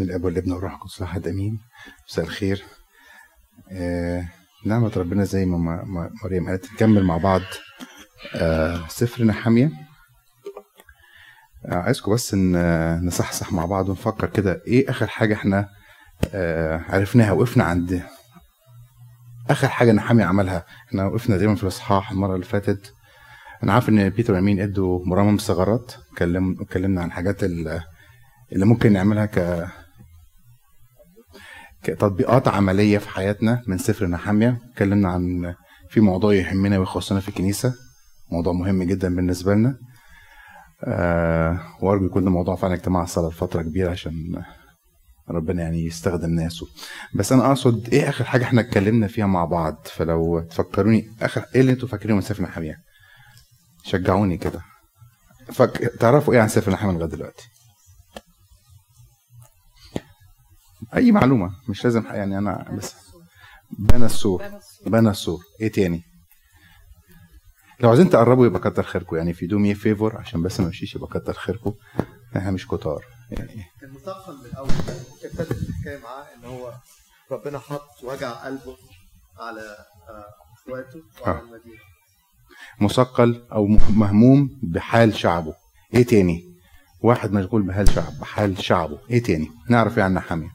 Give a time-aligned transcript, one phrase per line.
[0.00, 1.60] بسم الأب والابن والروح القدس احد آمين.
[2.08, 2.64] مساء الخير.
[3.72, 4.24] آه
[4.66, 5.84] نعمة ربنا زي ما
[6.24, 7.40] مريم قالت نكمل مع بعض.
[8.34, 9.70] آه سفر نحامية.
[11.66, 12.34] آه عايزكم بس
[13.04, 15.68] نصحصح مع بعض ونفكر كده إيه آخر حاجة إحنا
[16.34, 18.02] آه عرفناها وقفنا عند
[19.50, 22.92] آخر حاجة نحامية عملها؟ إحنا وقفنا دايما في الإصحاح المرة اللي فاتت.
[23.62, 27.80] أنا عارف إن بيتر وأمين إدوا مرامم ثغرات اتكلم اتكلمنا عن حاجات ال-
[28.52, 29.66] اللي ممكن نعملها ك
[31.82, 34.58] كتطبيقات عملية في حياتنا من سفر نحامية.
[34.72, 35.54] اتكلمنا عن
[35.90, 37.74] في موضوع يهمنا ويخصنا في الكنيسة.
[38.32, 39.76] موضوع مهم جدا بالنسبة لنا.
[40.84, 44.42] آه وأرجو يكون ده موضوع فعلا اجتماع الصلاة لفترة كبيرة عشان
[45.30, 46.66] ربنا يعني يستخدم ناسه.
[47.14, 51.60] بس أنا أقصد إيه آخر حاجة إحنا اتكلمنا فيها مع بعض؟ فلو تفكروني آخر إيه
[51.60, 52.76] اللي أنتوا فاكرينه من سفر نحامية؟
[53.84, 54.60] شجعوني كده.
[55.52, 55.92] فك...
[56.00, 57.48] تعرفوا إيه عن سفر نحامية لغاية دلوقتي؟
[60.96, 62.94] أي معلومة مش لازم يعني أنا بس.
[63.78, 64.42] بنى السور.
[64.86, 65.40] بنى السور.
[65.60, 66.02] إيه تاني؟
[67.80, 69.16] لو عايزين تقربوا يبقى كتر خيركم.
[69.16, 71.74] يعني في دومي فيفور عشان بس ما نمشيش يبقى كتر خيركم.
[72.36, 73.04] إحنا مش كتار.
[73.30, 74.68] يعني كان مثقل من الأول
[75.24, 76.72] ابتدت الحكاية معاه إن هو
[77.30, 78.76] ربنا حط وجع قلبه
[79.38, 79.60] على
[80.08, 80.24] آه،
[80.54, 81.40] أخواته وعلى آه.
[81.42, 81.80] المدينة.
[82.80, 85.54] مثقل أو مه- مهموم بحال شعبه.
[85.94, 86.54] إيه تاني؟
[87.02, 88.98] واحد مشغول بحال شعب بحال شعبه.
[89.10, 90.50] إيه تاني؟ نعرف إيه عن نحامية.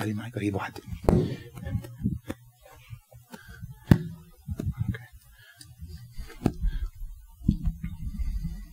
[0.00, 1.36] خلي معاك قريب واحد تاني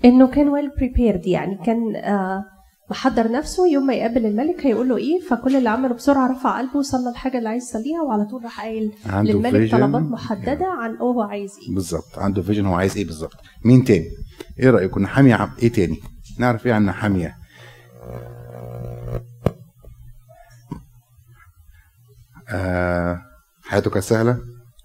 [0.06, 2.44] إنه كان ويل بريبيرد يعني كان آه،
[2.92, 3.68] محضر نفسه.
[3.68, 7.38] يوم ما يقابل الملك هيقول له إيه فكل اللي عمله بسرعة رفع قلبه وصلى الحاجة
[7.38, 9.72] اللي عايز يصليها وعلى طول راح قايل للملك.
[9.72, 11.76] طلبات محددة عن هو عايز إيه.
[11.76, 13.36] بالظبط عنده فيجن هو عايز إيه بالظبط.
[13.66, 14.06] مين تاني؟
[14.60, 15.98] إيه رأيكم؟ نحامية إيه تاني؟
[16.40, 17.36] نعرف إيه عن نحامية؟
[22.50, 23.22] آه
[23.64, 24.40] حياته كانت سهلة.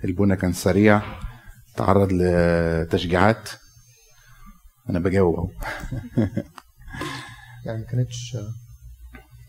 [0.05, 1.03] البنى كان سريع.
[1.77, 3.51] تعرض لتشجيعات.
[4.91, 5.49] أنا بجاوب أهو.
[7.67, 8.49] يعني ما كانتش آه،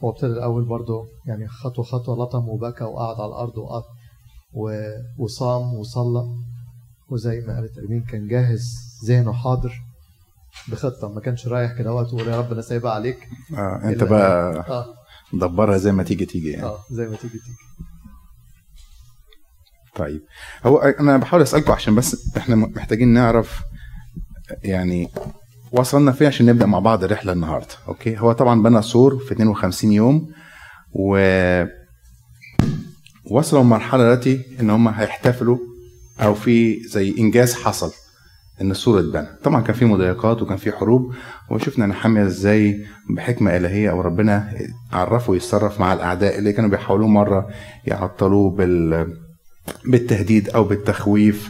[0.04, 3.86] هو ابتدى الأول برضه يعني خطوة خطوة لطم وبكى وقعد على الأرض وقط
[4.54, 6.24] و- وصام وصلى.
[7.10, 8.64] وزي ما قالت أرمين كان جاهز
[9.08, 9.74] ذهنه حاضر
[10.68, 11.10] بخطة.
[11.10, 13.28] ما كانش رايح كده وقت ويقول يا رب أنا سايبها عليك.
[13.58, 14.86] آه أنت بقى آه.
[15.34, 16.66] دبرها زي ما تيجي تيجي يعني.
[16.66, 17.56] آه زي ما تيجي تيجي.
[19.96, 20.22] طيب.
[20.66, 23.62] هو أنا بحاول أسألكم عشان بس إحنا محتاجين نعرف
[24.64, 25.09] يعني
[25.72, 29.92] وصلنا فين عشان نبدأ مع بعض الرحلة النهارده okay؟ هو طبعا بنى سور في 52
[29.92, 30.31] يوم
[30.94, 31.18] و
[33.31, 35.58] وصلوا لمرحلة دلوقتي إن هم هيحتفلوا
[36.22, 37.92] أو في زي إنجاز حصل
[38.62, 39.28] إن السور اتبنى.
[39.44, 41.14] طبعا كان في مضايقات وكان في حروب
[41.52, 44.54] وشفنا نحمية إزاي بحكمة إلهية أو ربنا
[44.92, 47.48] عرفه يتصرف مع الأعداء اللي كانوا بيحاولوا مرة
[47.86, 49.08] يعطلوه بال
[49.85, 51.50] بالتهديد أو بالتخويف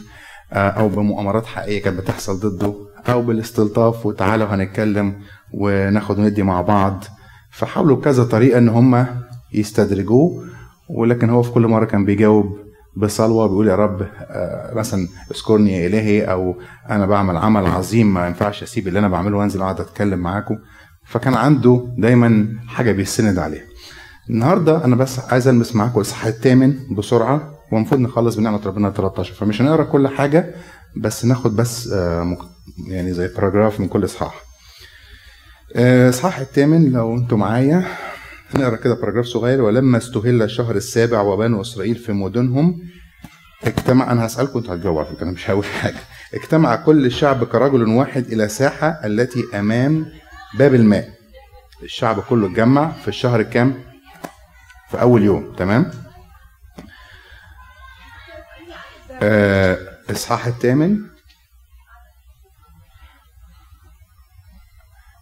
[0.52, 2.74] آه، أو بمؤامرات حقيقية كانت بتحصل ضده
[3.08, 5.14] أو بالاستلطاف وتعالوا هنتكلم
[5.54, 7.04] وناخد وندي مع بعض.
[7.50, 9.06] فحاولوا كذا طريقة إن هم
[9.52, 10.44] يستدرجوه
[10.90, 12.58] ولكن هو في كل مرة كان بيجاوب
[12.96, 16.56] بصلوة بيقول يا رب آه، مثلا اذكرني يا إلهي أو
[16.90, 20.58] أنا بعمل عمل عظيم ما ينفعش أسيب اللي أنا بعمله وأنزل أقعد أتكلم معاكم.
[21.06, 23.62] فكان عنده دايما حاجة بيستند عليها.
[24.30, 27.50] النهارده أنا بس عايز ألمس معاكم الاصحاح الثامن بسرعة.
[27.72, 30.54] والمفروض نخلص بنعمة ربنا 13 فمش هنقرأ كل حاجة
[30.96, 32.36] بس ناخد بس آه،
[32.88, 34.40] يعني زي paragraph من كل إصحاح.
[35.76, 37.84] آه، إصحاح الثامن لو أنتم معايا
[38.54, 39.62] هنقرا كده paragraph صغير.
[39.62, 42.80] ولما استهل الشهر السابع وبنو إسرائيل في مدنهم
[43.64, 45.96] اجتمع أنا هسألكم أنتوا هتجاوبوا على فكرة أنا مش هقول حاجة.
[46.34, 50.06] اجتمع كل الشعب كرجل واحد إلى ساحة التي أمام
[50.58, 51.08] باب الماء.
[51.82, 53.74] الشعب كله اتجمع في الشهر الكام
[54.90, 55.90] في أول يوم تمام؟
[59.24, 59.78] آه،
[60.10, 60.98] إصحاح الثامن.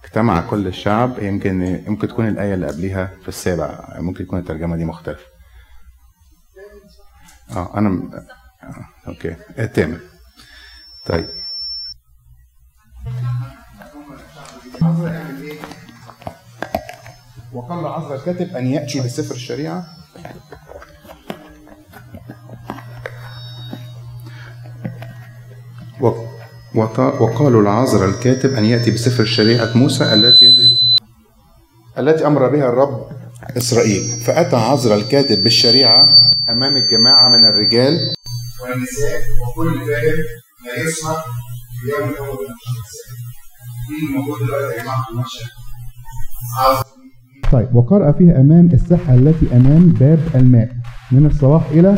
[0.05, 4.85] اجتمع كل الشعب يمكن يمكن تكون الآية اللي قبليها في السابع ممكن تكون الترجمة دي
[4.85, 5.25] مختلفة.
[7.51, 8.13] آه أنا م-
[8.63, 9.37] آه، أوكي.
[9.59, 10.01] الثامن.
[11.07, 11.29] طيب.
[17.53, 19.87] وقال عزرا الكاتب أن يأتي بسفر الشريعة؟
[27.21, 30.51] وقالوا لعازر الكاتب أن يأتي بسفر شريعة موسى التي
[31.99, 33.07] التي أمر بها الرب
[33.57, 34.21] إسرائيل.
[34.27, 36.09] فأتى عازر الكاتب بالشريعة
[36.51, 37.99] أمام الجماعة من الرجال.
[38.63, 39.21] والنساء
[39.57, 40.19] وكل فاهم
[40.67, 42.55] لا يسمع في يوم الأول من.
[43.89, 45.51] دي موجود دلوقتي يا جماعة في المشهد.
[47.53, 50.69] طيب وقرأ فيها أمام الساحة التي أمام باب الماء.
[51.13, 51.97] من الصباح إلى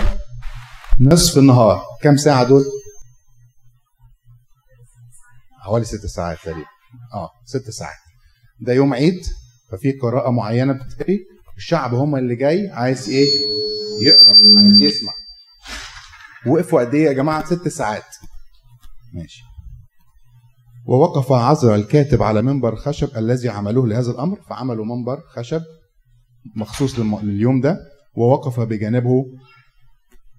[1.00, 1.82] نصف النهار.
[2.02, 2.64] كم ساعة دول؟
[5.64, 6.66] حوالي ست ساعات تقريبا.
[7.14, 7.96] آه ست ساعات.
[8.60, 9.20] ده يوم عيد
[9.72, 11.18] ففي قراءة معينة بتتقري.
[11.56, 13.26] الشعب هم اللي جاي عايز إيه؟
[14.02, 15.12] يقرأ عايز يسمع.
[16.46, 18.16] وقفوا قد إيه يا جماعة؟ ست ساعات.
[19.14, 19.42] ماشي.
[20.86, 24.40] ووقف عزرا الكاتب على منبر خشب الذي عملوه لهذا الأمر.
[24.48, 25.62] فعملوا منبر خشب
[26.56, 27.78] مخصوص لليوم ده.
[28.16, 29.24] ووقف بجانبه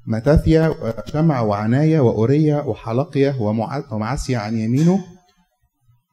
[0.07, 5.00] متاثيا وشمع وعناية وأورية وحلقية ومع- ومعسيا عن يمينه.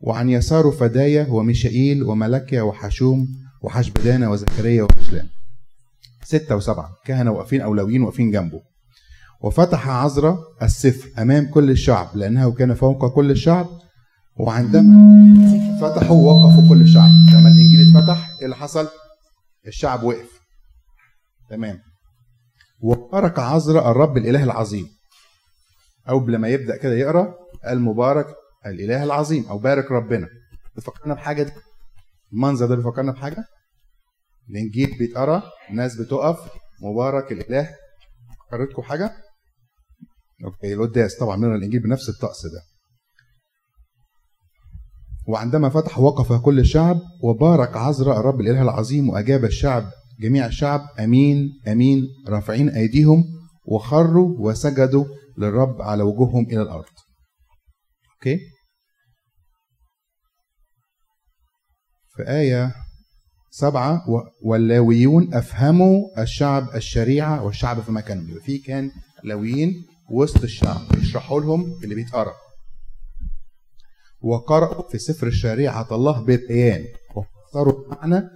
[0.02, 3.28] وعن يساره فدايا وميشائيل وملكيا وحشوم
[3.62, 5.28] وحشبدانة وزكريا ومشلام
[6.24, 6.90] ستة وسبعة.
[7.04, 8.60] كهنة واقفين أولويين واقفين جنبه.
[9.40, 13.66] وفتح عزرا السفر أمام كل الشعب لأنه كان فوق كل الشعب.
[14.36, 14.94] وعندما
[15.80, 17.10] فتحوا وقفوا كل الشعب.
[17.32, 18.88] لما الإنجيل اتفتح إيه اللي حصل؟
[19.66, 20.30] الشعب وقف.
[21.50, 21.78] تمام.
[22.80, 24.86] وبارك عزرا الرب الإله العظيم.
[26.08, 27.34] أو لما يبدأ كده يقرأ
[27.64, 27.80] قال
[28.66, 30.28] الإله العظيم أو بارك ربنا.
[30.76, 31.52] بتفكرنا بحاجة دي؟
[32.32, 33.44] المنظر ده بيفكرنا بحاجة؟
[34.50, 36.38] الإنجيل بيتقرأ الناس بتقف
[36.82, 37.68] مبارك الإله.
[38.48, 39.12] فكرتكم حاجة؟
[40.44, 42.62] أوكي القداس طبعا من الانجيل بنفس الطقس ده.
[45.28, 51.50] وعندما فتح وقف كل الشعب وبارك عزرا الرب الإله العظيم وأجاب الشعب جميع الشعب آمين
[51.68, 53.24] آمين رافعين أيديهم
[53.66, 55.04] وخروا وسجدوا
[55.38, 56.84] للرب على وجوههم إلى الأرض.
[58.22, 58.38] أوكي؟
[62.16, 62.74] في آية
[63.50, 64.04] سبعة
[64.42, 68.28] واللاويون أفهموا الشعب الشريعة والشعب في مكانهم.
[68.28, 68.90] يبقى في كان
[69.24, 69.74] لاويين
[70.10, 70.80] وسط الشعب.
[70.98, 72.32] يشرحوا لهم اللي بيتقرأ.
[74.20, 76.84] وقرأوا في سفر الشريعة الله بالبيان
[77.16, 78.28] وفسروا المعنى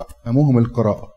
[0.00, 1.08] وأفهموهم القراءة.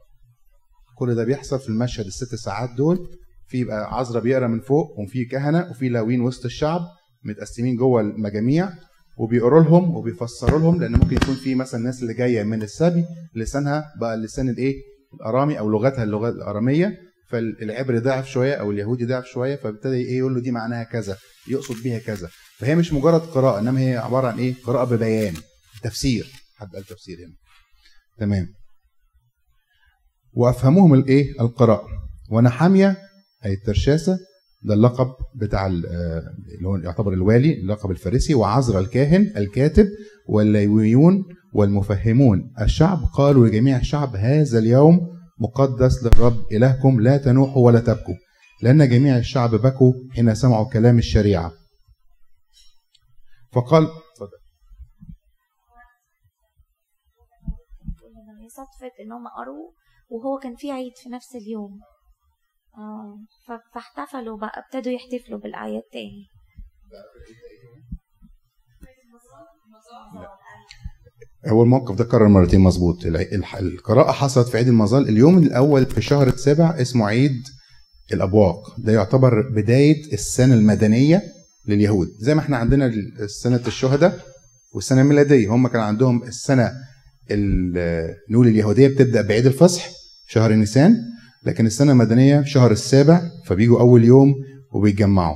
[0.98, 3.18] كل ده بيحصل في المشهد الست ساعات دول.
[3.48, 6.82] في يبقى عذرا بيقرأ من فوق وفي كهنة وفي لاويين وسط الشعب.
[7.28, 8.70] متقسمين جوه المجاميع
[9.18, 13.94] وبيقروا لهم وبيفسروا لهم لأن ممكن يكون في مثلا الناس اللي جاية من السبي لسانها
[14.00, 14.76] بقى اللسان الإيه؟
[15.14, 16.98] الأرامي أو لغتها اللغة الأرامية
[17.30, 21.18] فالعبري ضعف شوية أو اليهودي ضعف شوية فابتدى إيه؟ يقول له دي معناها كذا
[21.50, 22.30] يقصد بيها كذا.
[22.60, 25.34] فهي مش مجرد قراءة إنما هي عبارة عن إيه؟ قراءة ببيان
[25.84, 26.32] تفسير.
[26.56, 27.34] حد قال تفسير هنا؟
[28.18, 28.48] تمام.
[30.34, 31.88] وأفهموهم الإيه؟ القراءة.
[32.32, 32.98] ونحاميه
[33.46, 34.18] أي الترشاسة
[34.68, 35.72] ده اللقب بتاع آه،
[36.58, 39.88] اللي هو يعتبر الوالي اللقب الفارسي وعزرا الكاهن الكاتب
[40.30, 41.24] والليويون
[41.54, 42.54] والمفهمون.
[42.62, 45.00] الشعب قالوا لجميع الشعب هذا اليوم
[45.40, 48.16] مقدس للرب إلهكم لا تنوحوا ولا تبكوا.
[48.64, 51.52] لأن جميع الشعب بكوا حين سمعوا كلام الشريعة.
[53.54, 53.88] فقال
[58.50, 59.72] صدفة إن هم قروا
[60.10, 61.80] وهو كان في عيد في نفس اليوم.
[62.78, 63.18] آه.
[63.74, 66.28] فاحتفلوا بقى ابتدوا يحتفلوا بالأعياد تاني.
[71.48, 73.06] هو الموقف ده كرر مرتين مظبوط.
[73.60, 77.44] القراءة حصلت في عيد المظال اليوم الأول في الشهر السابع اسمه عيد
[78.14, 78.80] الأبواق.
[78.80, 81.22] ده يعتبر بداية السنة المدنية
[81.68, 82.08] لليهود.
[82.20, 82.92] زي ما إحنا عندنا
[83.28, 84.26] سنة الشهداء
[84.74, 85.50] والسنة الميلادية.
[85.50, 86.72] هم كان عندهم السنة
[87.32, 89.90] ال- نقول اليهودية بتبدأ بعيد الفصح
[90.28, 90.96] شهر نيسان
[91.48, 94.34] لكن السنة المدنية شهر السابع فبيجوا أول يوم
[94.74, 95.36] وبيتجمعوا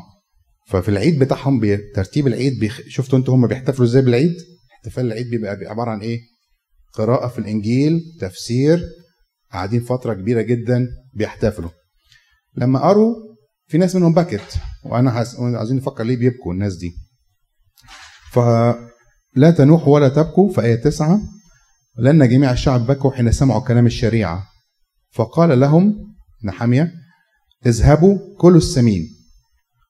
[0.68, 1.62] ففي العيد بتاعهم
[1.96, 2.82] ترتيب العيد بيخ...
[2.88, 4.34] شفتوا أنتوا هم بيحتفلوا إزاي بالعيد؟
[4.74, 6.20] احتفال العيد بيبقى عبارة عن إيه؟
[6.94, 8.84] قراءة في الإنجيل، تفسير،
[9.54, 11.70] قاعدين فترة كبيرة جدا بيحتفلوا.
[12.58, 13.16] لما قروا
[13.68, 15.36] في ناس منهم بكت وأنا حس...
[15.40, 16.92] عايزين نفكر ليه بيبكوا الناس دي.
[18.32, 21.20] فلا تنوحوا ولا تبكوا في آية تسعة
[21.98, 24.51] لأن جميع الشعب بكوا حين سمعوا كلام الشريعة
[25.12, 26.92] فقال لهم نحمية
[27.66, 29.10] اذهبوا كلوا السمين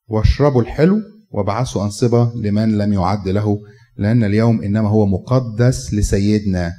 [0.08, 0.98] واشربوا الحلو
[1.32, 3.60] وابعثوا أنصبة لمن لم يعد له
[3.98, 6.74] لأن اليوم إنما هو مقدس لسيدنا.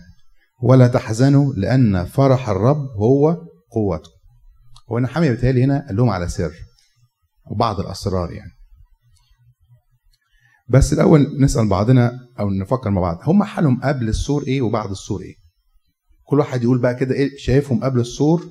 [0.62, 3.36] ولا تحزنوا لأن فرح الرب هو
[3.70, 4.10] قوته
[4.90, 6.52] هو نحمية بيتهيألي هنا قال لهم على سر
[7.50, 8.50] وبعض الأسرار يعني.
[10.68, 15.20] بس الأول نسأل بعضنا أو نفكر مع بعض هم حالهم قبل السور إيه وبعد السور
[15.22, 15.34] إيه؟
[16.32, 18.44] كل واحد يقول بقى كده إيه شايفهم قبل السور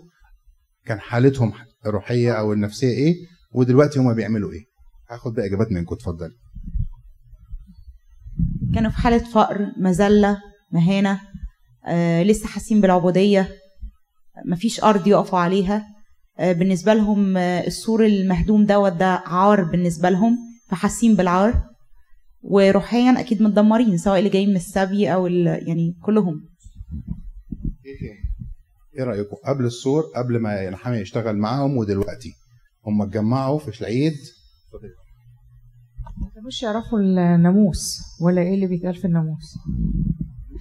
[0.86, 1.54] كان حالتهم
[1.86, 3.16] الروحية أو النفسية إيه
[3.52, 4.66] ودلوقتي هم بيعملوا إيه.
[5.10, 6.32] هاخد بقى إجابات منكم اتفضل
[8.74, 10.38] كانوا في حالة فقر مذلة
[10.72, 11.22] مهانة
[11.88, 13.50] آه لسه حاسين بالعبودية
[14.46, 15.86] مفيش أرض يقفوا عليها.
[16.40, 20.38] آه بالنسبة لهم آه السور المهدوم دوت ده عار بالنسبة لهم
[20.70, 21.64] فحاسين بالعار.
[22.42, 26.52] وروحيا أكيد متدمرين سواء اللي جايين من السبي ال- يعني كلهم.
[27.86, 28.20] إيه تاني؟
[28.98, 32.34] إيه رأيكم؟ قبل السور قبل ما نحامي يشتغل معاهم ودلوقتي.
[32.86, 34.14] هم اتجمعوا في العيد.
[36.22, 39.58] ما كانوش يعرفوا الناموس ولا إيه اللي بيتقال في الناموس؟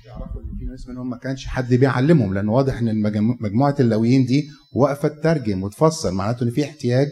[0.06, 3.02] يعرفوا إن في ناس منهم ما كانش حد بيعلمهم لأن واضح إن
[3.40, 7.08] مجموعة اللاويين دي واقفة تترجم وتفسر معناته إن في احتياج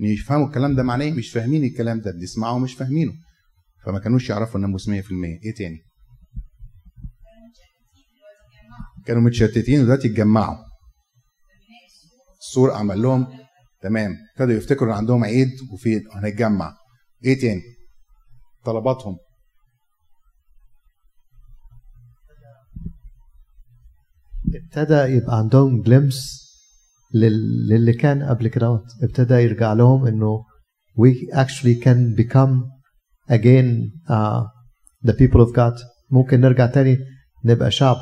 [0.00, 3.12] إن يفهموا الكلام ده معناه إيه مش فاهمين الكلام ده بيسمعوا ومش فاهمينه.
[3.86, 5.78] فما كانوش يعرفوا الناموس 100% إيه تاني؟
[9.08, 10.56] كانوا متشتتين ودلوقتي اتجمعوا.
[12.40, 13.26] السور عمل لهم
[13.82, 14.16] تمام.
[14.32, 16.76] ابتدوا يفتكروا إن عندهم عيد وفي هنتجمع.
[17.24, 17.62] إيه تاني؟
[18.64, 19.18] طلباتهم.
[24.54, 26.44] ابتدى يبقى عندهم جلمس
[27.70, 28.80] للي كان قبل كده.
[29.02, 30.44] ابتدى يرجع لهم إنه
[30.98, 32.52] we actually can become
[33.30, 34.42] again uh,
[35.08, 35.74] the people of God.
[36.10, 36.98] ممكن نرجع تاني
[37.44, 37.96] نبقى شعب.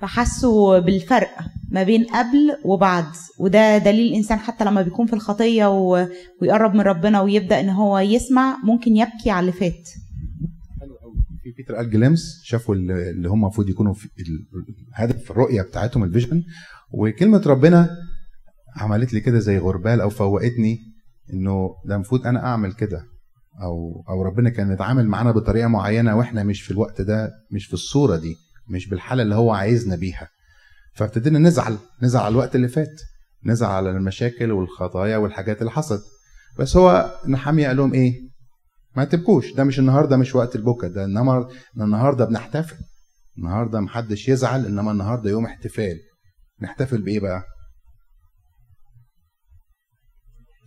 [0.00, 1.30] فحسوا بالفرق
[1.70, 3.04] ما بين قبل وبعد
[3.38, 6.06] وده دليل الإنسان حتى لما بيكون في الخطية و...
[6.42, 9.88] ويقرب من ربنا ويبدأ إن هو يسمع ممكن يبكي على اللي فات.
[11.42, 14.46] في بيتر قال glimpse شافوا اللي هم المفروض يكونوا في ال-
[14.98, 16.42] الهدف الرؤية بتاعتهم ال vision
[16.92, 17.90] وكلمة ربنا
[18.76, 20.78] عملت لي كده زي غربال أو فوقتني
[21.32, 23.02] إنه ده المفروض أنا أعمل كده
[23.62, 27.74] أو أو ربنا كان يتعامل معانا بطريقة معينة وإحنا مش في الوقت ده مش في
[27.74, 28.34] الصورة دي.
[28.68, 30.28] مش بالحالة اللي هو عايزنا بيها.
[30.94, 33.00] فابتدينا نزعل نزعل على الوقت اللي فات
[33.44, 36.02] نزعل على المشاكل والخطايا والحاجات اللي حصلت.
[36.58, 38.28] بس هو نحامية قال لهم إيه؟
[38.96, 41.48] ما تبكوش ده مش النهارده مش وقت البكا ده إنما
[41.80, 42.76] النهارده بنحتفل.
[43.38, 45.96] النهارده محدش يزعل إنما النهارده يوم احتفال.
[46.62, 47.42] نحتفل بإيه بقى؟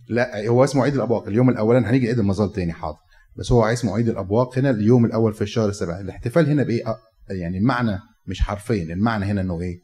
[0.08, 2.98] لا هو اسمه عيد الأبواق اليوم الأولاني هنيجي عيد المظال تاني حاضر.
[3.36, 6.00] بس هو اسمه عيد الأبواق هنا اليوم الأول في الشهر السابع.
[6.00, 6.82] الاحتفال هنا بإيه؟
[7.30, 9.78] يعني المعنى مش حرفيا المعنى هنا إنه إيه؟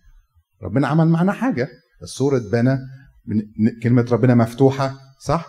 [0.63, 1.69] ربنا عمل معنا حاجة.
[2.03, 2.79] السور اتبنى
[3.27, 5.47] بن- كلمة ربنا مفتوحة صح؟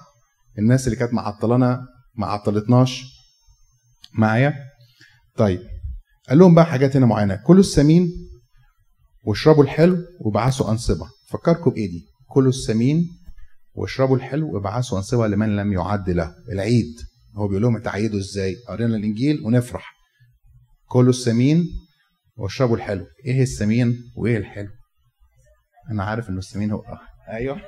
[0.60, 1.82] الناس اللي كانت معطلانا
[2.16, 3.04] ما عطلتناش
[4.14, 4.54] معايا؟
[5.38, 5.60] طيب
[6.30, 7.36] قال لهم بقى حاجات هنا معينة.
[7.36, 8.10] كلوا السمين
[9.26, 11.06] واشربوا الحلو وابعثوا أنصبة.
[11.30, 13.08] فكركم بايه دي؟ كلوا السمين
[13.74, 16.34] واشربوا الحلو وابعثوا أنصبة لمن لم يعد له.
[16.52, 16.96] العيد.
[17.36, 19.99] هو بيقول لهم تعيدوا إزاي؟ قرينا الإنجيل ونفرح.
[20.90, 21.66] كلوا السمين
[22.38, 23.06] واشربوا الحلو.
[23.26, 24.70] إيه السمين وإيه الحلو؟
[25.92, 27.00] أنا عارف إنه السمين هو آه.
[27.30, 27.62] أيوه.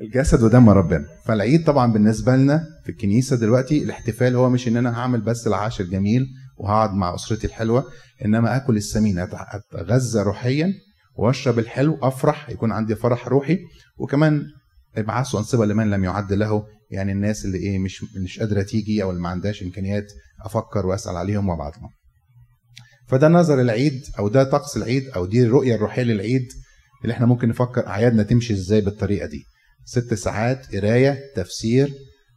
[0.00, 1.04] الجسد ودم ربنا.
[1.26, 5.86] فالعيد طبعا بالنسبة لنا في الكنيسة دلوقتي الاحتفال هو مش إن أنا هعمل بس العشاء
[5.86, 6.26] الجميل
[6.58, 7.84] وهقعد مع أسرتي الحلوة
[8.24, 9.18] إنما آكل السمين.
[9.18, 10.72] أتغذى روحيا
[11.16, 13.58] وأشرب الحلو أفرح يكون عندي فرح روحي
[13.98, 14.42] وكمان
[14.96, 16.66] ابعثوا أنصبة لمن لم يعد له.
[16.90, 20.12] يعني الناس اللي إيه مش مش قادرة تيجي أو اللي ما عندهاش إمكانيات
[20.44, 21.90] أفكر وأسأل عليهم وأبعت لهم.
[23.10, 26.48] فده نظر العيد أو ده طقس العيد أو دي الرؤية الروحية للعيد
[27.02, 29.44] اللي إحنا ممكن نفكر أعيادنا تمشي إزاي بالطريقة دي.
[29.84, 31.94] ست ساعات قراية تفسير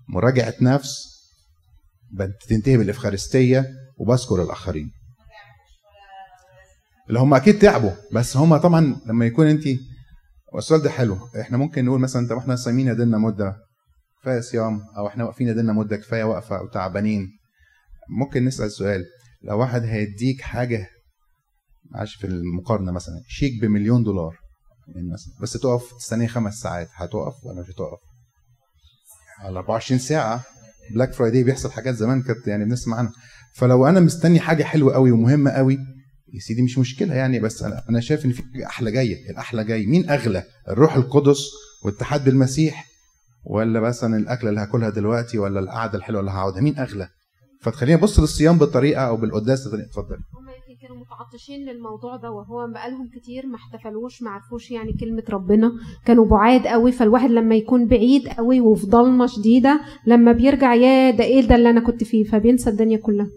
[0.09, 0.95] مراجعة نفس
[2.11, 3.65] بتنتهي بالإفخارستية
[3.97, 4.91] وبذكر الآخرين.
[7.07, 9.63] اللي هم أكيد تعبوا بس هم طبعا لما يكون انت
[10.53, 11.17] والسؤال ده حلو.
[11.41, 13.55] إحنا ممكن نقول مثلا طب إحنا صايمين يدنا مدة
[14.21, 17.27] كفاية صيام أو إحنا واقفين يدنا مدة كفاية واقفه أو تعبانين
[18.09, 19.05] ممكن نسأل سؤال
[19.43, 20.87] لو واحد هيديك حاجة
[21.91, 24.35] معلش في المقارنة مثلا شيك بمليون دولار
[24.87, 27.99] يعني مثلا بس تقف تستني خمس ساعات هتقف ولا مش هتقف؟
[29.39, 30.43] على 24 ساعة
[30.93, 33.11] Black Friday بيحصل حاجات زمان كانت يعني بنسمع عنها.
[33.55, 35.77] فلو أنا مستني حاجة حلوة قوي ومهمة قوي
[36.33, 39.29] يا سيدي مش مشكلة يعني بس أنا أنا شايف إن في حاجة أحلى جاية.
[39.29, 41.41] الأحلى جاي مين أغلى؟ الروح القدس
[41.85, 42.87] والاتحاد بالمسيح
[43.45, 47.09] ولا مثلا الأكلة اللي هاكلها دلوقتي ولا القعدة الحلوة اللي هقعدها؟ مين أغلى؟
[47.63, 50.15] فتخليني ابص للصيام بالطريقة أو بالقداس بطريقة- اتفضل.
[50.15, 55.23] هم يمكن كانوا متعطشين للموضوع ده وهو بقالهم كتير ما احتفلوش ما عرفوش يعني كلمة
[55.29, 55.71] ربنا.
[56.05, 61.23] كانوا بعاد قوي فالواحد لما يكون بعيد قوي وفي ضلمة شديدة لما بيرجع يا ده
[61.23, 63.27] إيه ده اللي أنا كنت فيه؟ فبينسى الدنيا كلها.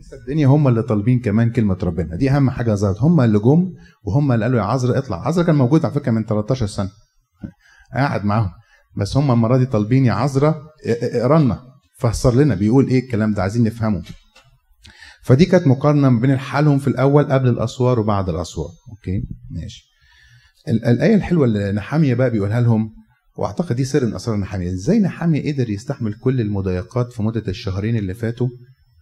[0.00, 2.16] لسه الدنيا هم اللي طالبين كمان كلمة ربنا.
[2.16, 3.02] دي أهم حاجة ظهرت.
[3.02, 3.72] هم اللي جم
[4.04, 5.26] وهم اللي قالوا يا عذرا اطلع.
[5.26, 6.90] عذرا كان موجود على فكرة من 13 سنة.
[7.94, 8.50] قاعد معاهم.
[8.96, 10.54] بس هم المرة دي طالبين يا عذرا
[10.86, 11.73] اقرأ لنا.
[11.98, 14.02] فسر لنا بيقول إيه الكلام ده؟ عايزين نفهمه.
[15.22, 18.68] فدي كانت مقارنة ما بين حالهم في الأول قبل الأسوار وبعد الأسوار.
[18.90, 19.84] أوكي؟ ماشي.
[20.68, 22.90] ال- الآية الحلوة اللي نحامية بقى بيقولها لهم
[23.38, 24.72] وأعتقد دي سر من أسرار نحامية.
[24.72, 28.48] إزاي نحامية قدر يستحمل كل المضايقات في مدة الشهرين اللي فاتوا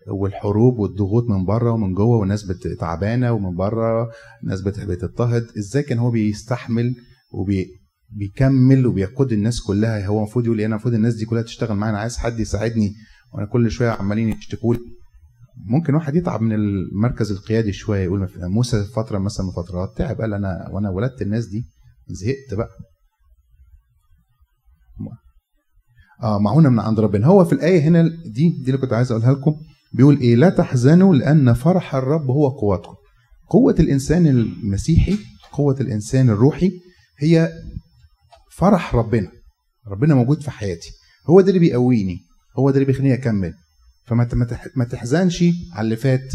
[0.09, 2.43] والحروب والضغوط من بره ومن جوه والناس
[2.81, 4.11] تعبانة ومن بره
[4.65, 6.95] بت- بتضطهد؟ إزاي كان هو بيستحمل
[8.15, 10.07] وبيكمل وبيقود الناس كلها.
[10.07, 12.93] هو المفروض يقول إيه، أنا المفروض الناس دي كلها تشتغل معايا أنا عايز حد يساعدني
[13.33, 14.81] وأنا كل شوية عمالين يشتكوا لي.
[15.67, 20.35] ممكن واحد يتعب من المركز القيادي شوية يقول موسى فترة مثلا من فترات تعب قال
[20.35, 21.65] أنا وأنا ولدت الناس دي
[22.09, 22.69] زهقت بقى.
[26.23, 27.27] آه معونه من عند ربنا.
[27.27, 29.55] هو في الآية هنا دي دي اللي كنت عايز أقولها لكم.
[29.93, 32.95] بيقول إيه؟ لا تحزنوا لأن فرح الرب هو قوتكم.
[33.51, 35.19] قوة الإنسان المسيحي
[35.53, 36.73] قوة الإنسان الروحي
[37.19, 37.53] هي
[38.57, 39.29] فرح ربنا.
[39.89, 40.91] ربنا موجود في حياتي.
[41.31, 42.19] هو ده اللي بيقويني.
[42.59, 43.55] هو ده اللي بيخليني أكمل.
[44.07, 44.29] فما
[44.77, 46.35] ما تحزنش على اللي فات.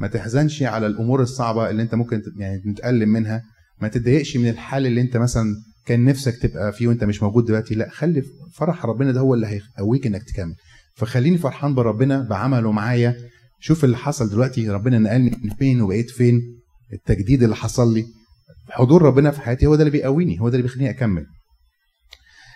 [0.00, 3.42] ما تحزنش على الأمور الصعبة اللي أنت ممكن يعني تتألم منها.
[3.82, 5.54] ما تتضايقش من الحال اللي أنت مثلا
[5.86, 7.74] كان نفسك تبقى فيه وأنت مش موجود دلوقتي.
[7.74, 8.22] لا خلي
[8.54, 10.54] فرح ربنا ده هو اللي هيقويك إنك تكمل.
[10.96, 13.16] فخليني فرحان بربنا بعمله معايا.
[13.60, 14.70] شوف اللي حصل دلوقتي.
[14.70, 16.40] ربنا نقلني من فين وبقيت فين.
[16.92, 18.04] التجديد اللي حصل لي.
[18.70, 20.40] حضور ربنا في حياتي هو ده اللي بيقويني.
[20.40, 21.26] هو ده اللي بيخليني أكمل.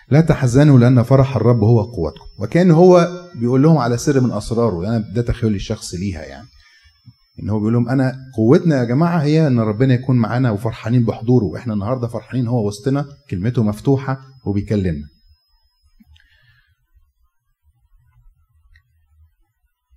[0.09, 2.25] لا تحزنوا لأن فرح الرب هو قوتكم.
[2.39, 6.47] وكأن هو بيقول لهم على سر من أسراره أنا ده تخيلي الشخصي ليها يعني.
[7.43, 11.45] إن هو بيقول لهم أنا قوتنا يا جماعة هي إن ربنا يكون معانا وفرحانين بحضوره.
[11.45, 15.07] وإحنا النهارده فرحانين هو وسطنا كلمته مفتوحة وبيكلمنا.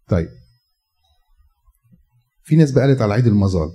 [0.08, 0.28] طيب.
[2.44, 3.68] في ناس بقى قالت على عيد المظال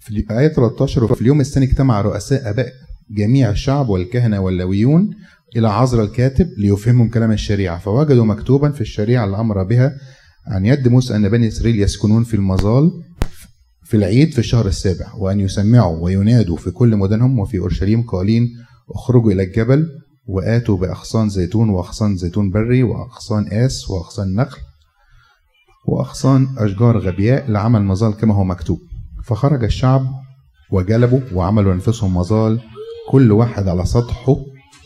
[0.00, 2.72] في آية 13 وفي اليوم الثاني اجتمع رؤساء آباء
[3.10, 5.10] جميع الشعب والكهنة واللويون
[5.56, 7.78] إلى عذر الكاتب ليفهمهم كلام الشريعة.
[7.78, 9.92] فوجدوا مكتوبا في الشريعة الأمر بها
[10.46, 12.90] عن يد موسى أن بني إسرائيل يسكنون في المظال
[13.84, 18.48] في العيد في الشهر السابع وأن يسمعوا وينادوا في كل مدنهم وفي أورشليم قائلين
[18.90, 19.86] اخرجوا إلى الجبل
[20.26, 24.58] وآتوا بأغصان زيتون وأغصان زيتون بري وأغصان آس وأغصان نخل
[25.88, 28.78] وأغصان أشجار غبياء لعمل مظال كما هو مكتوب
[29.24, 30.06] فخرج الشعب
[30.70, 32.60] وجلبوا وعملوا أنفسهم مظال
[33.10, 34.36] كل واحد على سطحه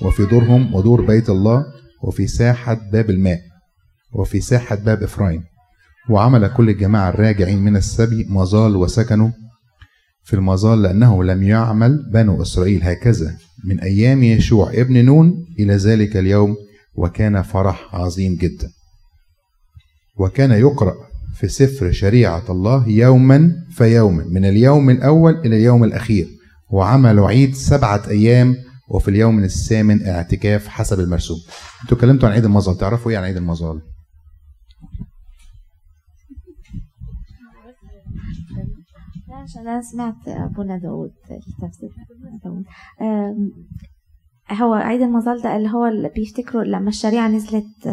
[0.02, 1.64] وفي دورهم ودور بيت الله
[2.02, 3.40] وفي ساحة باب الماء
[4.12, 5.42] وفي ساحة باب إفرايم.
[6.10, 9.30] وعمل كل الجماعة الراجعين من السبي مظال وسكنوا
[10.24, 13.36] في المظال لأنه لم يعمل بنو إسرائيل هكذا.
[13.64, 16.56] من أيام يشوع ابن نون إلى ذلك اليوم
[16.94, 18.70] وكان فرح عظيم جدا.
[20.18, 20.94] وكان يقرأ
[21.34, 26.39] في سفر شريعة الله يوما فيوما من اليوم الأول إلى اليوم الأخير.
[26.70, 28.54] وعملوا عيد سبعة أيام
[28.88, 31.36] وفي اليوم الثامن اعتكاف حسب المرسوم.
[31.82, 33.80] أنتوا اتكلمتوا عن عيد المظال تعرفوا إيه عن عيد المظال
[39.30, 41.90] عشان أنا سمعت أبونا داود التفسير.
[42.44, 42.64] داود
[44.50, 47.86] هو عيد المظال ده اللي هو اللي بيفتكروا لما الشريعة نزلت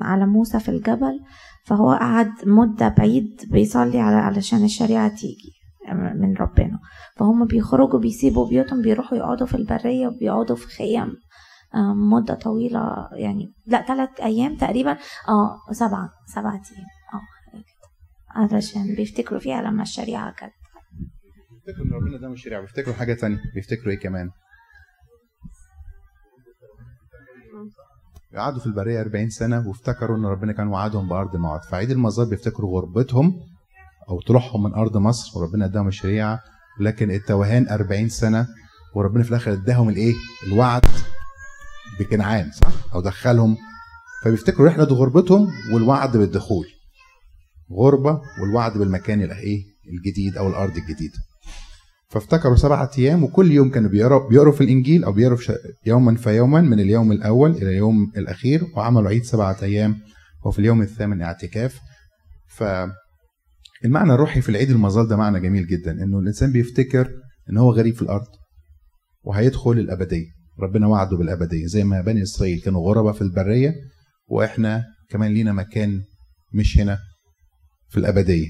[0.00, 1.20] على موسى في الجبل
[1.66, 5.52] فهو قعد مدة بعيد بيصلي علشان الشريعة تيجي
[5.92, 6.78] من ربنا.
[7.16, 11.12] فهم بيخرجوا بيسيبوا بيوتهم بيروحوا يقعدوا في البرية وبيقعدوا في خيام
[11.94, 14.92] مدة طويلة يعني لا ثلاث أيام تقريبا
[15.28, 17.24] آه سبعة سبعة أيام آه
[18.54, 20.52] علشان بيفتكروا فيها لما الشريعة كانت
[21.66, 24.30] بيفتكروا إن ربنا ده مش شريعة بيفتكروا حاجة تانية بيفتكروا إيه كمان؟
[28.36, 32.80] قعدوا في البرية 40 سنة وافتكروا إن ربنا كان وعدهم بأرض موعد فعيد المزار بيفتكروا
[32.80, 33.40] غربتهم
[34.08, 36.40] أو طلوعهم من أرض مصر وربنا اداهم الشريعه
[36.80, 38.46] لكن التوهان 40 سنة
[38.94, 40.14] وربنا في الآخر اداهم الإيه؟
[40.46, 40.82] الوعد
[42.00, 43.56] بكنعان صح؟ أو دخلهم.
[44.24, 46.66] فبيفتكروا رحلة غربتهم والوعد بالدخول.
[47.72, 51.18] غربة والوعد بالمكان الايه الجديد أو الأرض الجديدة.
[52.08, 55.38] فافتكروا سبعة أيام وكل يوم كانوا بيقروا بيقروا في الإنجيل أو بيقروا
[55.86, 60.00] يوما فيوما من اليوم الأول إلى اليوم الأخير وعملوا عيد سبعة أيام
[60.44, 61.80] وفي اليوم الثامن اعتكاف.
[63.84, 67.10] فالمعنى الروحي في العيد المظال ده معنى جميل جدا إنه الإنسان بيفتكر
[67.50, 68.26] إن هو غريب في الأرض
[69.24, 70.26] وهيدخل الأبدية
[70.60, 73.74] ربنا وعده بالأبدية زي ما بني إسرائيل كانوا غربة في البرية
[74.28, 76.02] وإحنا كمان لينا مكان
[76.54, 76.98] مش هنا
[77.88, 78.48] في الأبدية.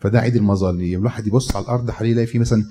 [0.00, 2.64] فده عيد المظال الواحد يبص على الأرض حواليه يلاقي فيه مثلا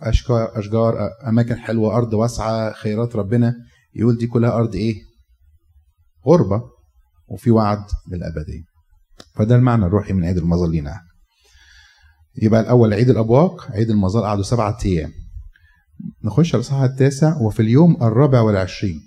[0.00, 3.54] أشجار أشجار أماكن حلوة أرض واسعة خيرات ربنا
[3.94, 4.94] يقول دي كلها أرض إيه؟
[6.26, 6.62] غربة
[7.28, 8.73] وفي وعد بالابديه
[9.34, 11.00] فده المعنى الروحي من عيد المظال لينا.
[12.42, 15.12] يبقى الأول عيد الابواق عيد المظال قعدوا سبعة أيام.
[16.24, 19.00] نخش على الصحة التاسع وفي اليوم الرابع والعشرين.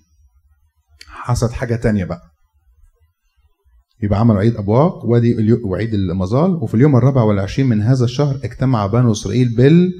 [1.07, 2.21] حصلت حاجة تانية بقى.
[4.03, 8.87] يبقى عملوا عيد أبواق وادي وعيد المظال وفي اليوم الرابع والعشرين من هذا الشهر اجتمع
[8.87, 9.93] بنو إسرائيل بال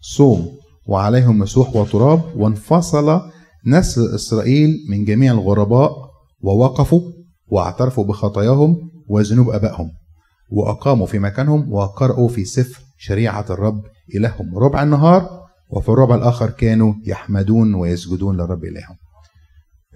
[0.00, 3.20] صوم وعليهم مسوح وتراب وانفصل
[3.66, 5.92] نسل إسرائيل من جميع الغرباء
[6.40, 7.00] ووقفوا
[7.46, 9.90] واعترفوا بخطاياهم وذنوب أبائهم
[10.50, 13.82] وأقاموا في مكانهم وقرأوا في سفر شريعة الرب
[14.14, 15.38] إلههم ربع النهار
[15.70, 18.96] وفي الربع الآخر كانوا يحمدون ويسجدون للرب إلههم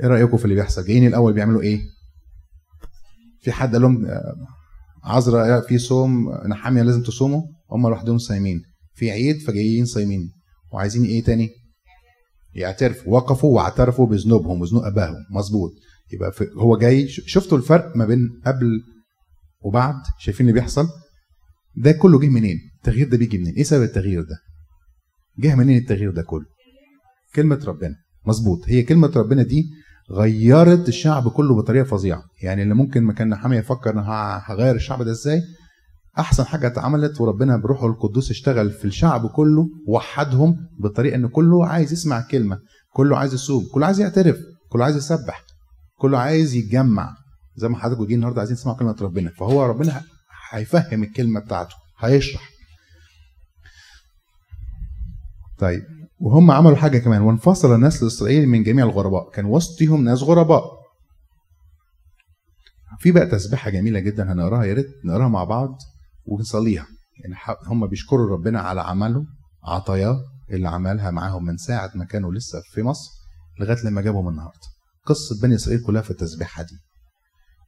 [0.01, 1.81] إيه رأيكم في اللي بيحصل؟ جايين الأول بيعملوا إيه؟
[3.41, 4.35] في حد قال لهم آه،
[5.05, 8.63] عذرا في صوم نحامية لازم تصوموا؟ هم لوحدهم صايمين.
[8.95, 10.31] في عيد فجايين صايمين.
[10.73, 11.51] وعايزين إيه تاني؟
[12.55, 13.13] يعترفوا.
[13.13, 15.17] وقفوا واعترفوا بذنوبهم وذنوب أبائهم.
[15.31, 15.71] مظبوط.
[16.13, 18.81] يبقى هو جاي شفتوا الفرق ما بين قبل
[19.65, 20.89] وبعد شايفين اللي بيحصل؟
[21.77, 24.37] ده كله جه منين؟ التغيير ده بيجي منين؟ إيه سبب التغيير ده؟
[25.39, 26.47] جه منين التغيير ده كله؟
[27.35, 27.95] كلمة ربنا.
[28.27, 28.59] مظبوط.
[28.67, 29.65] هي كلمة ربنا دي
[30.11, 32.23] غيرت الشعب كله بطريقة فظيعة.
[32.43, 34.03] يعني اللي ممكن ما كان نحاميه يفكر أنا
[34.47, 35.43] هغير الشعب ده إزاي؟
[36.19, 41.93] أحسن حاجة اتعملت وربنا بروحه القدوس اشتغل في الشعب كله وحدهم بطريقة إن كله عايز
[41.93, 42.59] يسمع كلمة
[42.95, 44.37] كله عايز يصوم كله عايز يعترف
[44.69, 45.45] كله عايز يسبح
[45.99, 47.15] كله عايز يتجمع.
[47.57, 49.31] زي ما حضرتك جايين النهارده عايزين تسمعوا كلمة ربنا.
[49.31, 50.03] فهو ربنا
[50.51, 51.75] هيفهم الكلمة بتاعته.
[51.99, 52.51] هيشرح.
[55.59, 55.83] طيب.
[56.21, 57.23] وهم عملوا حاجة كمان.
[57.23, 59.31] وانفصل النسل الاسرائيلي من جميع الغرباء.
[59.31, 60.65] كان وسطهم ناس غرباء.
[62.99, 64.65] في بقى تسبيحة جميلة جدا هنقراها.
[64.65, 65.79] يا ريت نقراها مع بعض
[66.27, 66.87] ونصليها.
[67.25, 67.35] يعني
[67.67, 69.25] هم بيشكروا ربنا على عمله
[69.65, 73.11] عطاياه اللي عملها معاهم من ساعة ما كانوا لسه في مصر
[73.61, 74.61] لغاية لما جابهم النهارده.
[75.07, 76.75] قصة بني إسرائيل كلها في التسبيحة دي.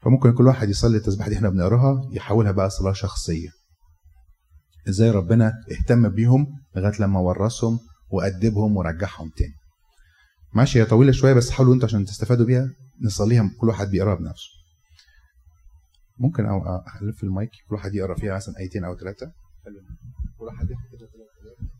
[0.05, 3.49] فممكن كل واحد يصلي التسبيحة دي إحنا بنقراها يحولها بقى صلاة شخصية.
[4.89, 7.79] إزاي ربنا اهتم بيهم لغاية لما ورثهم
[8.11, 9.55] وأدبهم ورجعهم تاني.
[10.55, 12.71] ماشي هي طويلة شوية بس حاولوا أنتوا عشان تستفادوا بيها
[13.03, 14.49] نصليها كل واحد بيقراها بنفسه.
[16.19, 16.61] ممكن أو
[17.03, 19.27] ألف المايك كل واحد يقرأ فيها مثلا آيتين أو ثلاثة
[20.39, 21.74] كل واحد ياخد كده ثلاثة.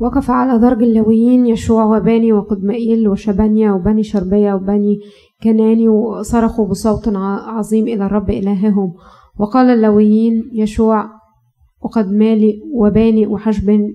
[0.00, 4.98] وقف على درج اللويين يشوع وباني وقدمائيل وشبانيا وبني شربية وبني
[5.42, 7.08] كناني وصرخوا بصوت
[7.56, 8.92] عظيم إلى الرب إلههم.
[9.38, 11.06] وقال اللويين يشوع
[11.82, 13.94] وقدمالي وباني وحشبن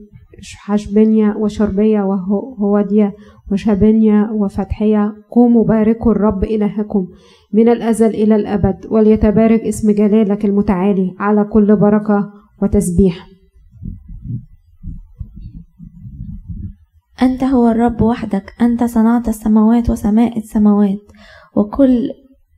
[0.58, 3.14] حشبنيا وشربية وهودية
[3.52, 7.08] وشبنيا وفتحية قوموا باركوا الرب إلهكم
[7.54, 12.30] من الأزل إلى الأبد وليتبارك اسم جلالك المتعالي على كل بركة
[12.62, 13.33] وتسبيح.
[17.22, 21.02] أنت هو الرب وحدك أنت صنعت السماوات وسماء السماوات
[21.56, 22.10] وكل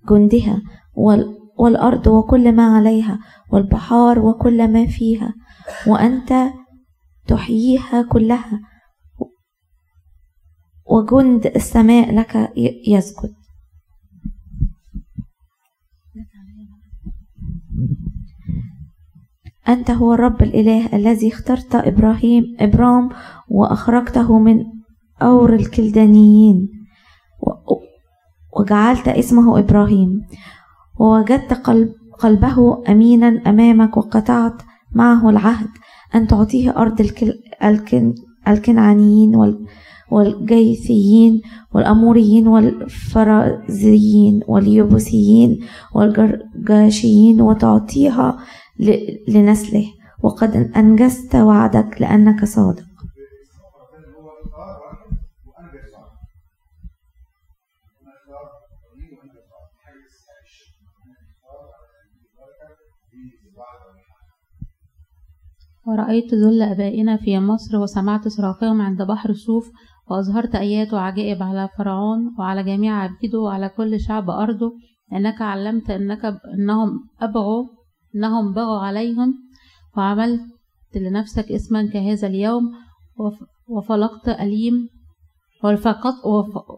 [0.09, 0.61] جندها
[0.95, 3.19] وال والأرض وكل ما عليها
[3.51, 5.33] والبحار وكل ما فيها
[5.87, 6.33] وأنت
[7.27, 8.59] تحييها كلها
[10.85, 12.51] وجند السماء لك
[12.87, 13.33] يسجد.
[19.67, 23.09] أنت هو الرب الإله الذي اخترت إبراهيم إبرام
[23.49, 24.63] وأخرجته من
[25.21, 26.69] أور الكلدانيين.
[28.59, 30.21] وجعلت اسمه إبراهيم.
[30.99, 34.61] ووجدت قلب قلبه أمينا أمامك وقطعت
[34.95, 35.67] معه العهد
[36.15, 37.09] أن تعطيه أرض
[38.47, 39.65] الكنعانيين وال
[40.11, 41.41] والجيثيين
[41.73, 45.59] والأموريين والفرازيين واليبوسيين
[45.95, 48.37] والجرجاشيين وتعطيها
[49.27, 49.85] لنسله.
[50.23, 52.85] وقد أنجزت وعدك لأنك صادق.
[65.87, 69.71] ورأيت ذل آبائنا في مصر وسمعت صراخهم عند بحر صوف
[70.09, 74.73] وأظهرت آيات وعجائب على فرعون وعلى جميع عبيده وعلى كل شعب أرضه.
[75.11, 77.67] لأنك علمت أنك أنهم أبغوا
[78.15, 79.33] أنهم بغوا عليهم
[79.97, 80.41] وعملت
[80.95, 82.71] لنفسك اسما كهذا اليوم
[83.17, 84.89] وف- وفلقت أليم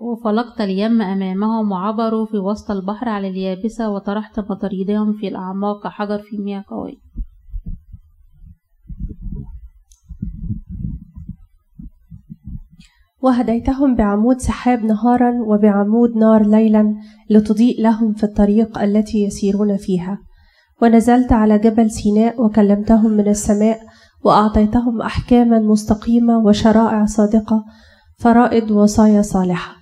[0.01, 6.37] وفلقت اليم أمامهم وعبروا في وسط البحر على اليابسة وطرحت مطاريدهم في الأعماق كحجر في
[6.37, 6.97] مياه قوية
[13.21, 16.95] وهديتهم بعمود سحاب نهارا وبعمود نار ليلا
[17.29, 20.19] لتضيء لهم في الطريق التي يسيرون فيها.
[20.81, 23.79] ونزلت على جبل سيناء وكلمتهم من السماء
[24.23, 27.63] وأعطيتهم أحكاما مستقيمة وشرائع صادقة
[28.19, 29.77] فرائد وصايا صالحة.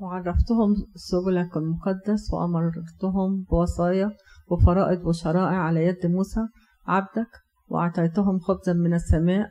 [0.00, 4.10] وعرفتهم سبلك المقدس وأمرتهم بوصايا
[4.50, 6.40] وفرائض وشرائع على يد موسى
[6.86, 7.28] عبدك
[7.68, 9.50] وأعطيتهم خبزا من السماء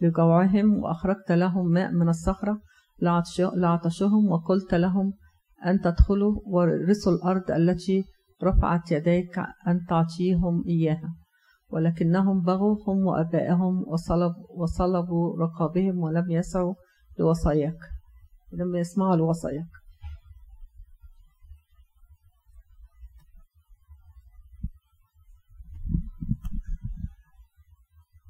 [0.00, 2.58] لجوعهم وأخرجت لهم ماء من الصخرة
[3.02, 5.12] لعطش- لعطشهم وقلت لهم
[5.66, 8.04] أن تدخلوا ورثوا الأرض التي
[8.44, 11.14] رفعت يديك أن تعطيهم إياها.
[11.70, 16.74] ولكنهم بغوا هم وأبائهم وصلب وصلبوا رقابهم ولم يسعوا
[17.18, 17.78] لوصاياك.
[18.52, 19.81] لما يسمعوا لوصاياك.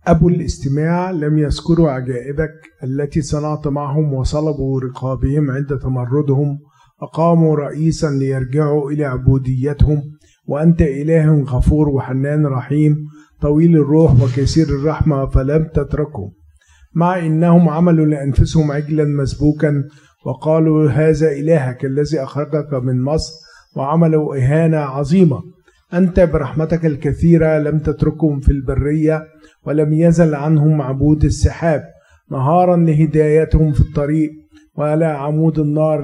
[0.06, 6.58] أبو الاستماع لم يذكروا عجائبك التي صنعت معهم وصلبوا رقابهم عند تمردهم
[7.02, 10.02] أقاموا رئيسا ليرجعوا إلى عبوديتهم
[10.46, 12.96] وأنت إله غفور وحنان رحيم
[13.40, 16.32] طويل الروح وكثير الرحمة فلم تتركهم.
[16.94, 19.84] مع إنهم عملوا لأنفسهم عجلا مسبوكا
[20.26, 23.32] وقالوا هذا إلهك الذي أخرجك من مصر
[23.76, 25.42] وعملوا إهانة عظيمة.
[25.94, 29.22] أنت برحمتك الكثيرة لم تتركهم في البرية
[29.66, 31.82] ولم يزل عنهم معبود السحاب
[32.30, 34.30] نهارا لهدايتهم في الطريق
[34.74, 36.00] وعلى عمود النار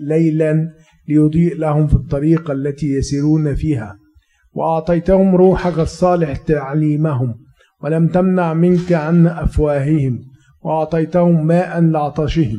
[0.00, 0.68] ليلا
[1.08, 3.96] ليضيء لهم في الطريق التي يسيرون فيها.
[4.52, 7.34] وأعطيتهم روحك الصالح تعليمهم
[7.82, 10.20] ولم تمنع منك عن أفواههم.
[10.62, 12.58] وأعطيتهم ماء لعطشهم.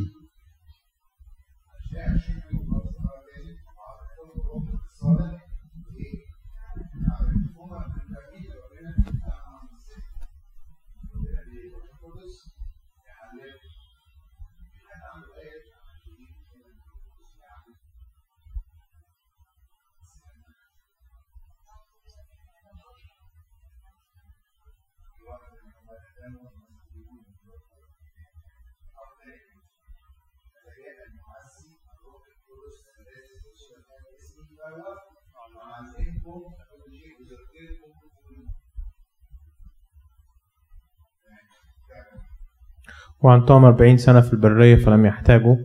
[43.24, 45.56] وعنتهم أربعين سنة في البرية فلم يحتاجوا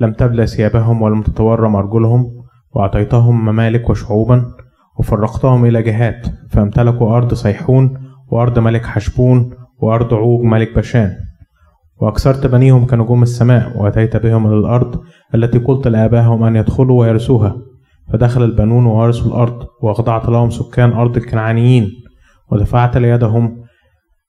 [0.00, 4.52] لم تبلى ثيابهم ولم تتورم أرجلهم وأعطيتهم ممالك وشعوبا
[4.98, 11.16] وفرقتهم إلى جهات فامتلكوا أرض صيحون وأرض ملك حشبون وأرض عوج ملك بشان.
[12.00, 17.65] وأكثرت بنيهم كنجوم السماء وأتيت بهم إلى الأرض التي قلت لآبائهم أن يدخلوا ويرثوها.
[18.12, 21.90] فدخل البنون وورثوا الأرض وأخضعت لهم سكان أرض الكنعانيين
[22.52, 23.62] ودفعت ليدهم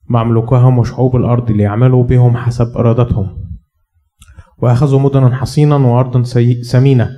[0.10, 3.28] مملوكهم وشعوب الأرض ليعملوا بهم حسب إرادتهم.
[4.58, 6.24] وأخذوا مدنا حصينا وأرضا
[6.62, 7.10] سمينة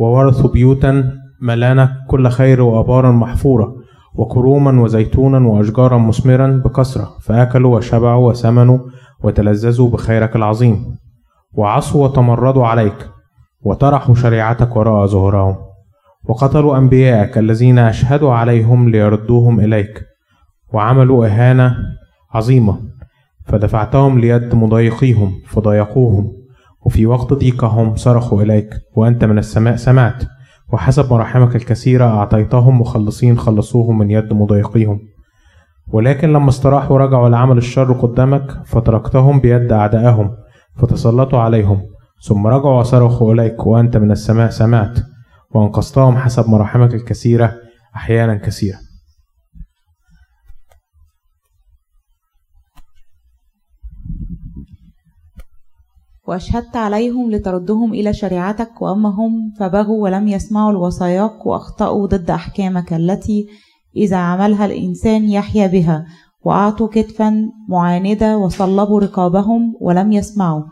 [0.00, 3.74] وورثوا بيوتا ملانة كل خير وأبارا محفورة
[4.14, 8.78] وكروما وزيتونا وأشجارا مثمرا بكثرة فأكلوا وشبعوا وسمنوا
[9.24, 10.96] وتلذذوا بخيرك العظيم.
[11.52, 13.10] وعصوا وتمردوا عليك
[13.62, 15.56] وطرحوا شريعتك وراء ظهورهم
[16.24, 20.02] وقتلوا أنبياءك الذين أشهدوا عليهم ليردوهم إليك
[20.72, 21.76] وعملوا إهانة
[22.34, 22.80] عظيمة
[23.44, 26.32] فدفعتهم ليد مضايقيهم فضايقوهم
[26.86, 30.24] وفي وقت ضيقهم صرخوا إليك وأنت من السماء سمعت
[30.72, 35.00] وحسب مراحمك الكثيرة أعطيتهم مخلصين خلصوهم من يد مضايقيهم
[35.92, 40.30] ولكن لما استراحوا رجعوا لعمل الشر قدامك فتركتهم بيد أعدائهم
[40.76, 41.82] فتسلطوا عليهم
[42.22, 44.98] ثم رجعوا وصرخوا إليك وأنت من السماء سمعت
[45.54, 47.54] وأنقذتهم حسب مراحمك الكثيرة
[47.96, 48.78] أحيانا كثيرة.
[56.28, 63.46] وأشهدت عليهم لتردهم إلى شريعتك وأما هم فبغوا ولم يسمعوا الوصاياك وأخطأوا ضد أحكامك التي
[63.96, 66.06] إذا عملها الإنسان يحيا بها
[66.44, 67.34] وأعطوا كتفا
[67.68, 70.62] معاندة وصلبوا رقابهم ولم يسمعوا.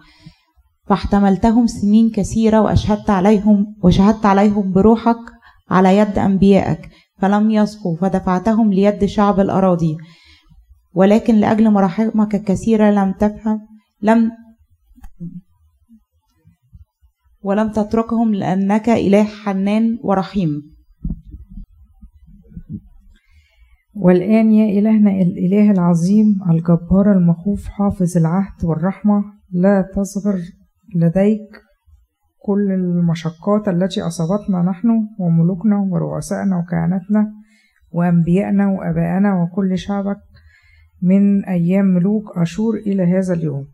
[0.88, 5.16] فاحتملتهم سنين كثيرة وأشهدت عليهم وشهدت عليهم بروحك
[5.70, 9.96] على يد أنبيائك فلم يصفوا فدفعتهم ليد شعب الأراضي.
[10.94, 13.60] ولكن لأجل مراحمك الكثيرة لم تفهم
[14.02, 14.30] لم
[17.42, 20.78] ولم تتركهم لأنك إله حنان ورحيم.
[23.94, 30.57] والآن يا إلهنا الإله العظيم الجبار المخوف حافظ العهد والرحمة لا تصغر
[30.94, 31.48] لديك
[32.42, 37.32] كل المشقات التي أصابتنا نحن وملوكنا ورؤسائنا وكهنتنا
[37.90, 40.20] وأنبيائنا وأبائنا وكل شعبك
[41.02, 43.66] من أيام ملوك أشور إلى هذا اليوم.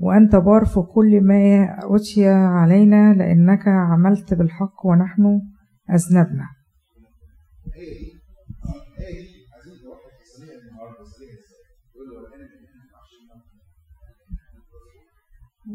[0.00, 5.40] وأنت بار في كل ما أتي علينا لأنك عملت بالحق ونحن
[5.90, 6.46] أذنبنا.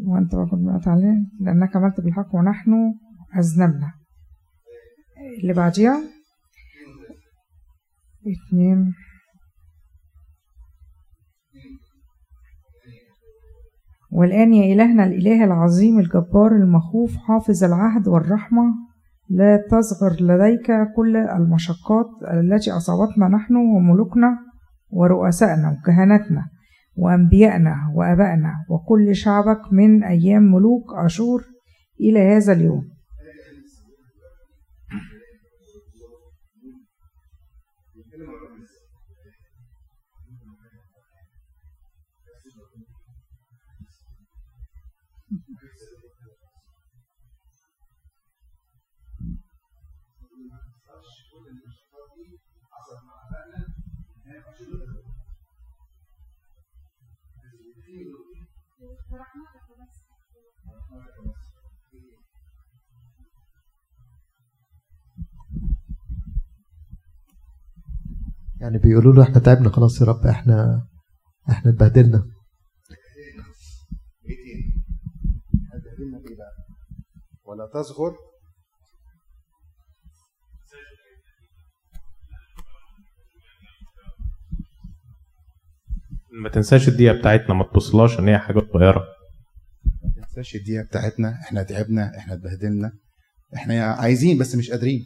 [0.05, 2.93] وأنت باخد عليه لأنك عملت بالحق ونحن
[3.37, 3.91] أذنبنا.
[5.41, 6.01] اللي بعديها؟
[8.27, 8.93] اتنين.
[14.11, 18.63] والآن يا إلهنا الإله العظيم الجبار المخوف حافظ العهد والرحمة
[19.29, 24.37] لا تصغر لديك كل المشقات التي أصابتنا نحن وملوكنا
[24.89, 26.45] ورؤسائنا وكهنتنا.
[26.99, 31.43] وأنبيائنا وأبائنا وكل شعبك من أيام ملوك أشور
[31.99, 32.98] إلى هذا اليوم.
[68.61, 70.87] يعني بيقولوا له إحنا تعبنا خلاص يا رب إحنا
[71.49, 72.23] إحنا اتبهدلنا.
[77.45, 78.15] ولا تصغر
[86.31, 89.03] ما تنساش الدقيقة بتاعتنا ما تبصلاش إن هي حاجة صغيرة.
[90.03, 92.91] ما تنساش الدقيقة بتاعتنا إحنا تعبنا إحنا اتبهدلنا.
[93.55, 95.05] إحنا عايزين بس مش قادرين.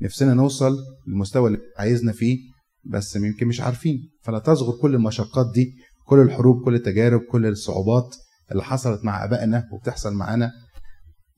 [0.00, 0.76] نفسنا نوصل
[1.08, 2.51] للمستوى اللي عايزنا فيه.
[2.84, 4.10] بس يمكن مش عارفين.
[4.22, 5.74] فلا تصغر كل المشقات دي
[6.06, 8.16] كل الحروب كل التجارب كل الصعوبات
[8.52, 10.52] اللي حصلت مع آبائنا وبتحصل معانا.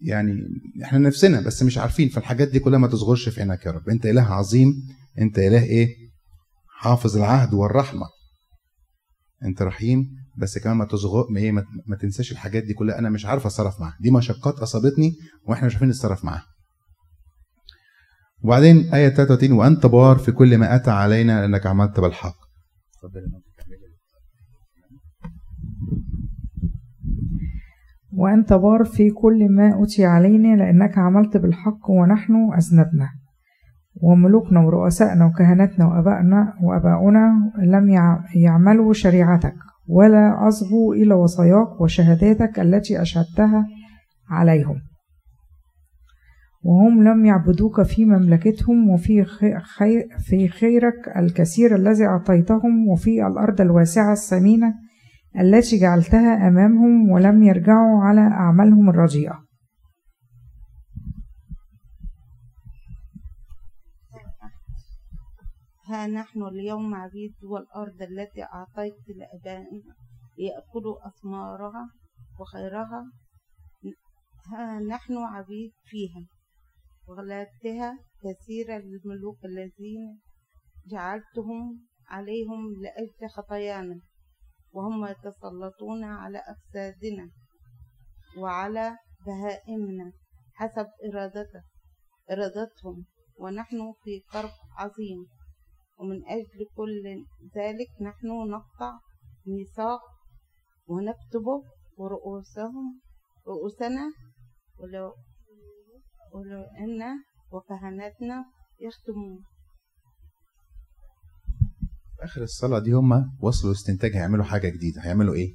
[0.00, 0.32] يعني
[0.84, 2.08] إحنا نفسنا بس مش عارفين.
[2.08, 3.88] فالحاجات دي كلها ما تصغرش في عينك يا رب.
[3.88, 4.72] انت إله عظيم
[5.18, 5.88] انت إله إيه؟
[6.68, 8.06] حافظ العهد والرحمة.
[9.44, 12.98] انت رحيم بس كمان ما تصغر ما, ما تنساش الحاجات دي كلها.
[12.98, 13.96] أنا مش عارف أتصرف معاها.
[14.00, 15.12] دي مشقات أصابتني
[15.48, 16.53] وإحنا مش عارفين نتصرف معاها.
[18.44, 22.36] وبعدين آية 33 وأنت بار في كل ما أتى علينا لأنك عملت بالحق.
[28.12, 33.08] وأنت بار في كل ما أتي علينا لأنك عملت بالحق ونحن أذنبنا
[34.02, 39.54] وملوكنا ورؤسائنا وكهنتنا وأبائنا وأباؤنا لم يع- يعملوا شريعتك
[39.88, 43.66] ولا أصغوا إلى وصاياك وشهاداتك التي أشهدتها
[44.30, 44.76] عليهم
[46.64, 53.60] وهم لم يعبدوك في مملكتهم وفي خي- خي- في خيرك الكثير الذي أعطيتهم وفي الأرض
[53.60, 54.74] الواسعة الثمينة
[55.40, 59.44] التي جعلتها أمامهم ولم يرجعوا على أعمالهم الرديئة
[65.88, 69.94] ها نحن اليوم عبيد والأرض التي أعطيت لآبائنا
[70.38, 71.90] ليأكلوا أثمارها
[72.40, 73.04] وخيرها.
[74.52, 76.26] ها نحن عبيد فيها.
[77.08, 80.20] وغلبتها كثيرة للملوك الذين
[80.86, 84.00] جعلتهم عليهم لأجل خطايانا
[84.72, 87.30] وهم يتسلطون على أجسادنا
[88.38, 90.12] وعلى بهائمنا
[90.54, 91.62] حسب إرادته
[92.30, 93.04] إرادتهم
[93.38, 95.26] ونحن في كرب عظيم.
[95.98, 97.24] ومن أجل كل
[97.56, 98.98] ذلك نحن نقطع
[99.46, 100.00] ميثاق
[100.86, 101.62] ونكتبه
[101.96, 103.00] ورؤوسهم
[103.46, 104.12] رؤوسنا
[104.78, 105.14] ولو
[106.38, 107.00] أن
[107.50, 108.44] وكهنتنا
[108.80, 109.38] يختمون.
[112.16, 115.00] في آخر الصلاة دي هم وصلوا استنتاج هيعملوا حاجة جديدة.
[115.02, 115.54] هيعملوا إيه؟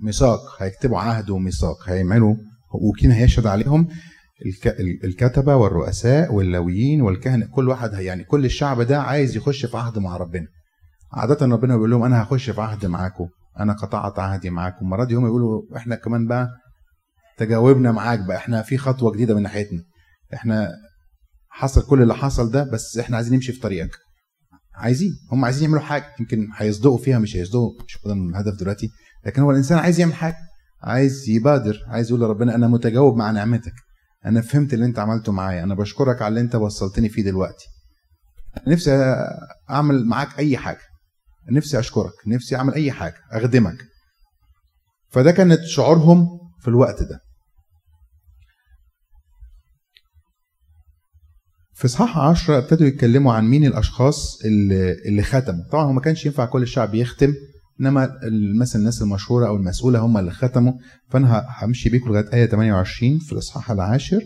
[0.00, 0.62] ميثاق.
[0.62, 1.88] هيكتبوا عهد وميثاق.
[1.88, 2.34] هيعملوا
[2.74, 3.88] وكين هيشهد عليهم
[4.46, 4.66] الك...
[4.66, 9.98] ال- الكتبة والرؤساء واللاويين والكهنه كل واحد يعني كل الشعب ده عايز يخش في عهد
[9.98, 10.46] مع ربنا.
[11.12, 13.28] عادة ربنا بيقول لهم أنا هخش في عهد معاكم.
[13.60, 14.84] أنا قطعت عهدي معاكم.
[14.84, 16.48] المره دي هم يقولوا إحنا كمان بقى
[17.38, 18.36] تجاوبنا معاك بقى.
[18.36, 19.82] إحنا في خطوة جديدة من ناحيتنا.
[20.34, 20.70] إحنا
[21.48, 23.98] حصل كل اللي حصل ده بس إحنا عايزين نمشي في طريقك.
[24.74, 25.10] عايزين.
[25.32, 26.14] هم عايزين يعملوا حاجة.
[26.20, 27.70] يمكن هيصدقوا فيها مش هيصدقوا.
[27.88, 28.88] مش ده الهدف دلوقتي.
[29.26, 30.36] لكن هو الإنسان عايز يعمل حاجة.
[30.82, 31.78] عايز يبادر.
[31.86, 33.74] عايز يقول لربنا أنا متجاوب مع نعمتك.
[34.26, 35.62] أنا فهمت اللي أنت عملته معايا.
[35.62, 37.64] أنا بشكرك على اللي أنت وصلتني فيه دلوقتي.
[38.66, 39.16] نفسي
[39.70, 40.80] أعمل معاك أي حاجة.
[41.50, 42.12] نفسي أشكرك.
[42.26, 43.16] نفسي أعمل أي حاجة.
[43.32, 43.76] أخدمك.
[45.10, 47.20] فده كانت شعورهم في الوقت ده.
[51.74, 55.64] في اصحاح 10 ابتدوا يتكلموا عن مين الأشخاص اللي, اللي ختموا.
[55.72, 57.34] طبعا هو ما كانش ينفع كل الشعب يختم
[57.80, 58.10] إنما
[58.60, 60.72] مثلا الناس المشهورة أو المسؤولة هم اللي ختموا.
[61.10, 64.20] فأنا همشي بيكم لغاية آية 28 في الإصحاح العاشر.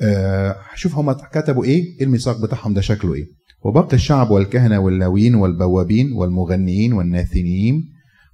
[0.00, 3.26] آه، هشوف هم كتبوا إيه إيه الميثاق بتاعهم ده شكله إيه.
[3.64, 7.84] وباقي الشعب والكهنة واللاويين والبوابين والمغنيين والناثنيين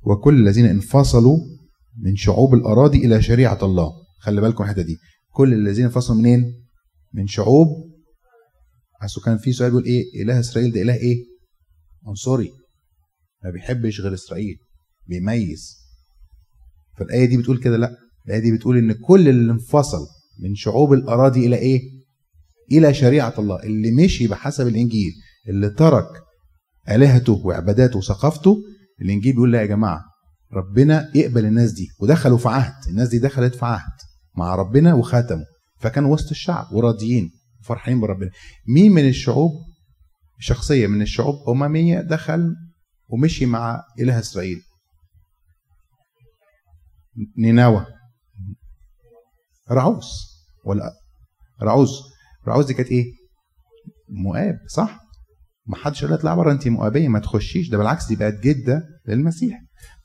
[0.03, 1.38] وكل الذين انفصلوا
[1.99, 3.93] من شعوب الأراضي إلى شريعة الله.
[4.18, 4.97] خلي بالكم الحتة دي.
[5.32, 6.64] كل الذين انفصلوا منين؟
[7.14, 7.68] من شعوب.
[9.05, 11.16] اصل كان في سؤال بيقول إيه؟ إله إسرائيل ده إله إيه؟
[12.07, 12.51] عنصري.
[13.45, 14.57] ما بيحبش غير إسرائيل.
[15.09, 15.76] بيميز.
[16.99, 17.97] فالآية دي بتقول كده؟ لأ.
[18.26, 20.07] الآية دي بتقول إن كل اللي انفصل
[20.43, 21.80] من شعوب الأراضي إلى إيه؟
[22.72, 23.62] إلى شريعة الله.
[23.62, 25.12] اللي مشي بحسب الإنجيل.
[25.49, 26.09] اللي ترك
[26.88, 28.57] آلهته وعباداته وثقافته.
[29.03, 30.09] الإنجيل بيقول لا يا جماعة.
[30.53, 32.88] ربنا يقبل الناس دي ودخلوا في عهد.
[32.88, 33.92] الناس دي دخلت في عهد
[34.36, 35.44] مع ربنا وختموا
[35.80, 37.30] فكانوا وسط الشعب وراضيين
[37.61, 38.30] وفرحانين بربنا.
[38.68, 39.51] مين من الشعوب؟
[40.38, 42.55] شخصية من الشعوب أممية دخل
[43.09, 44.61] ومشي مع إله إسرائيل.
[47.38, 47.86] نينوى.
[49.70, 50.11] رعوز
[50.64, 50.92] ولا
[51.62, 51.90] رعوز.
[52.48, 53.05] رعوز دي كانت إيه؟
[54.09, 55.01] مؤاب صح؟
[55.66, 56.53] ما حدش قال اطلع بره.
[56.53, 57.68] انت مؤابية ما تخشيش.
[57.68, 59.61] ده بالعكس دي بقت جدة للمسيح.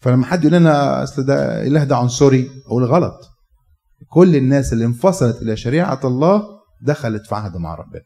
[0.06, 3.20] فلما حد يقول لنا أصل ده إله ده عنصري أقول غلط.
[4.10, 6.43] كل الناس اللي انفصلت إلى شريعة الله
[6.82, 8.01] دخلت في عهد مع ربنا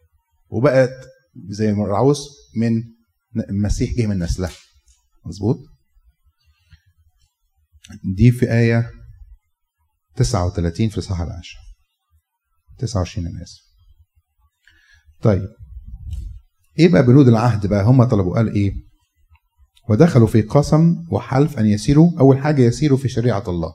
[0.50, 1.08] وبقت
[1.50, 2.28] زي ما رعوز
[2.58, 2.84] من
[3.50, 4.52] المسيح جه من نسلها.
[5.26, 5.58] مظبوط؟
[8.16, 8.92] دي في آية
[10.16, 11.58] 39 في الإصحاح العاشر.
[12.78, 13.62] 29 أنا آسف
[15.22, 15.48] طيب
[16.80, 18.74] إيه بقى بنود العهد بقى؟ هم طلبوا قال إيه؟
[19.90, 22.12] ودخلوا في قسم وحلف أن يسيروا.
[22.20, 23.72] أول حاجة يسيروا في شريعة الله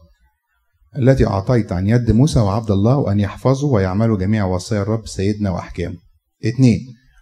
[0.98, 5.96] التي أعطيت عن يد موسى وعبد الله وأن يحفظوا ويعملوا جميع وصايا الرب سيدنا وأحكامه.
[6.44, 6.80] اتنين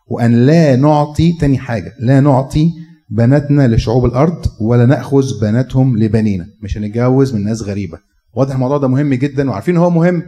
[0.08, 2.70] وأن لا نعطي تاني حاجة لا نعطي
[3.10, 6.46] بناتنا لشعوب الأرض ولا نأخذ بناتهم لبنينا.
[6.62, 7.98] مش هنتجوز من ناس غريبة.
[8.34, 10.22] واضح الموضوع ده مهم جدا وعارفين هو مهم.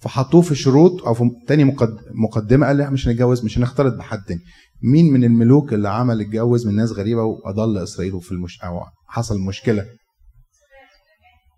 [0.00, 1.74] فحطوه في شروط أو في تاني
[2.14, 4.40] مقدمة قال لا مش هنتجوز مش هنختلط بحد تاني.
[4.82, 9.40] مين من الملوك اللي عمل اتجوز من ناس غريبة وأضل إسرائيل في المش أو حصل
[9.40, 9.84] مشكلة؟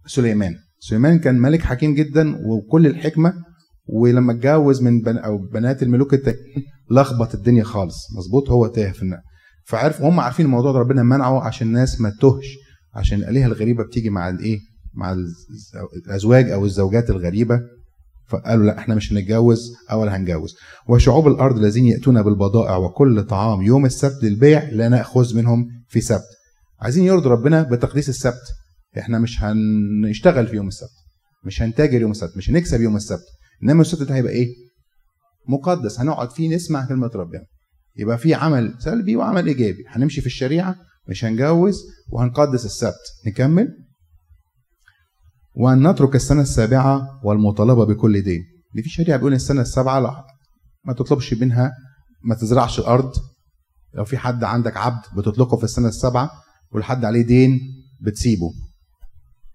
[0.06, 0.54] سليمان.
[0.80, 3.34] سليمان كان ملك حكيم جدا وكل الحكمة
[3.86, 8.06] ولما اتجوز من بن أو بنات الملوك التانيين لخبط الدنيا خالص.
[8.18, 9.22] مظبوط هو تاه في النقل
[9.66, 12.56] فعرف وهم عارفين الموضوع ده ربنا منعه عشان الناس ما تهش
[12.94, 14.58] عشان الآلهة الغريبة بتيجي مع الإيه؟
[14.94, 15.16] مع
[16.06, 17.60] الأزواج أو الزوجات الغريبة.
[18.29, 20.57] فقالوا لا إحنا مش هنتجوز ولا هنجوز
[20.89, 26.26] وشعوب الأرض الذين يأتون بالبضائع وكل طعام يوم السبت للبيع لا نأخذ منهم في سبت.
[26.81, 28.43] عايزين يرضوا ربنا بتقديس السبت.
[28.99, 30.91] إحنا مش هنشتغل في يوم السبت
[31.45, 33.24] مش هنتاجر يوم السبت مش هنكسب يوم السبت.
[33.62, 34.49] إنما السبت ده هيبقى إيه؟
[35.49, 36.01] مقدس.
[36.01, 37.45] هنقعد فيه نسمع كلمة ربنا
[37.97, 39.85] يبقى في عمل سلبي وعمل إيجابي.
[39.89, 40.76] هنمشي في الشريعة
[41.09, 43.12] مش هنجوز وهنقدس السبت.
[43.26, 43.68] نكمل؟
[45.59, 48.44] وأن نترك السنة السابعة والمطالبة بكل دين.
[48.74, 50.26] دي في شريعة بيقول السنة السابعة
[50.84, 51.72] ما تطلبش منها
[52.24, 53.12] ما تزرعش الأرض
[53.94, 56.30] لو في حد عندك عبد بتطلقه في السنة السابعة
[56.72, 57.61] والحد عليه دين
[58.00, 58.50] بتسيبه.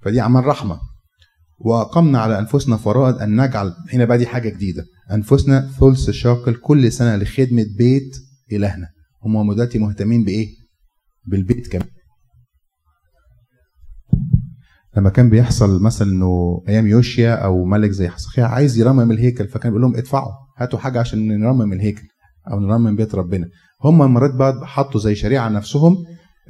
[0.01, 0.79] فدي عمل رحمة.
[1.59, 4.85] وأقمنا على أنفسنا فرائض أن نجعل هنا بقى دي حاجة جديدة.
[5.11, 8.15] أنفسنا ثلث شاكل كل سنة لخدمة بيت
[8.51, 8.87] إلهنا.
[9.25, 10.47] هم دلوقتي مهتمين بإيه؟
[11.25, 11.87] بالبيت كمان.
[14.97, 19.71] لما كان بيحصل مثلا إنه أيام يوشيا أو ملك زي حسقيا عايز يرمم الهيكل فكان
[19.71, 22.07] بيقول لهم ادفعوا هاتوا حاجة عشان نرمم الهيكل
[22.51, 23.47] أو نرمم بيت ربنا.
[23.83, 25.95] هم مرات بقى حطوا زي شريعة نفسهم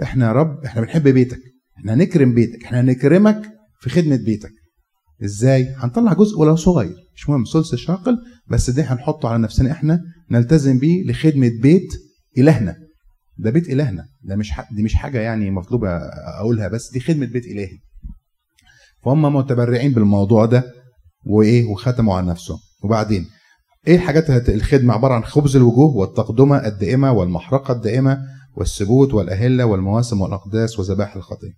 [0.04, 1.40] إحنا يا رب إحنا بنحب بيتك
[1.78, 3.42] إحنا هنكرم بيتك إحنا هنكرمك
[3.82, 4.52] في خدمة بيتك.
[5.24, 8.18] إزاي؟ هنطلع جزء ولو صغير مش مهم ثلث شاقل
[8.48, 10.00] بس ده هنحطه على نفسنا إحنا
[10.32, 11.90] نلتزم بيه لخدمة بيت
[12.38, 12.76] إلهنا.
[13.38, 15.90] ده بيت إلهنا ده مش دي مش حاجة يعني مطلوبة
[16.40, 17.78] أقولها بس دي خدمة بيت إلهي.
[19.06, 20.64] فهم متبرعين بالموضوع ده
[21.26, 22.58] وإيه وختموا على نفسهم.
[22.84, 23.26] وبعدين
[23.88, 28.18] إيه الحاجات الخدمة عبارة عن خبز الوجوه والتقدمة الدائمة والمحرقة الدائمة
[28.56, 31.52] والسبوت والأهلة والمواسم والأقداس وذبائح الخطيه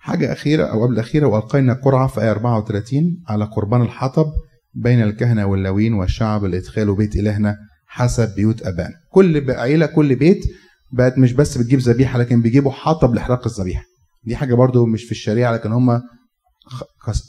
[0.00, 4.26] حاجة أخيرة أو قبل الأخيرة وألقينا قرعة في آية 34 على قربان الحطب
[4.74, 7.56] بين الكهنة واللاويين والشعب لادخال بيت إلهنا
[7.86, 10.44] حسب بيوت ابانا كل عيلة كل بيت
[10.92, 13.82] بقت مش بس بتجيب ذبيحة لكن بيجيبوا حطب لإحراق الذبيحة.
[14.24, 16.00] دي حاجة برضو مش في الشريعة لكن هم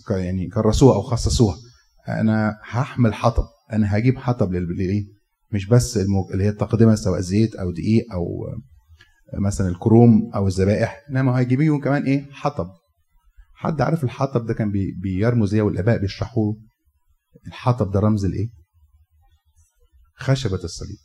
[0.10, 1.58] يعني كرسوها أو خصصوها.
[2.08, 3.44] أنا هحمل حطب.
[3.74, 5.06] أنا هجيب حطب للايه
[5.52, 8.26] مش بس اللي هي التقدمة سواء زيت أو دقيق أو
[9.42, 11.02] مثلا الكروم أو الذبائح.
[11.10, 12.68] إنما هيجيبيهم كمان إيه؟ حطب.
[13.56, 16.56] حد عارف الحطب ده كان بي بيرمز إيه والآباء بيشرحوه؟
[17.48, 18.50] الحطب ده رمز الايه
[20.16, 20.98] خشبة الصليب.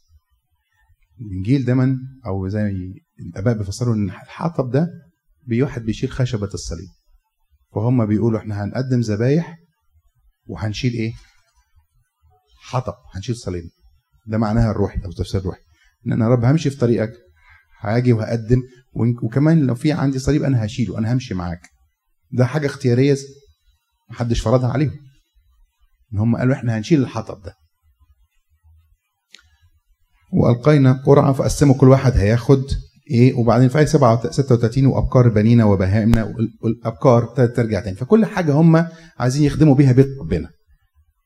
[1.21, 4.89] الانجيل دايما أو زي الآباء بيفسروا إن الحطب ده
[5.53, 6.89] واحد بيشيل خشبة الصليب.
[7.75, 9.59] فهم بيقولوا إحنا هنقدم ذبايح
[10.47, 11.13] وهنشيل إيه؟
[12.61, 13.65] حطب هنشيل صليب.
[14.27, 15.61] ده معناها الروحي أو تفسير الروحي
[16.07, 17.13] إن أنا يا رب همشي في طريقك
[17.81, 18.63] هاجي وهقدم
[19.23, 21.69] وكمان لو في عندي صليب أنا هشيله أنا همشي معاك.
[22.33, 23.17] ده حاجة اختيارية
[24.11, 24.99] محدش فرضها عليهم.
[26.13, 27.55] إن هم قالوا إحنا هنشيل الحطب ده.
[30.33, 32.65] وألقينا قرعة فقسموا كل واحد هياخد
[33.11, 37.97] إيه وبعدين في آية 36 وأبكار بنينا وبهائمنا والأبكار ترجع تاني.
[37.97, 38.87] فكل حاجة هم
[39.19, 40.49] عايزين يخدموا بيها بيت ربنا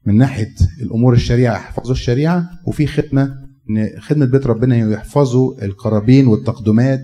[0.06, 3.34] من ناحية الأمور الشريعة يحفظوا الشريعة وفي خدمة
[3.98, 7.02] خدمة بيت ربنا يحفظوا القرابين والتقدمات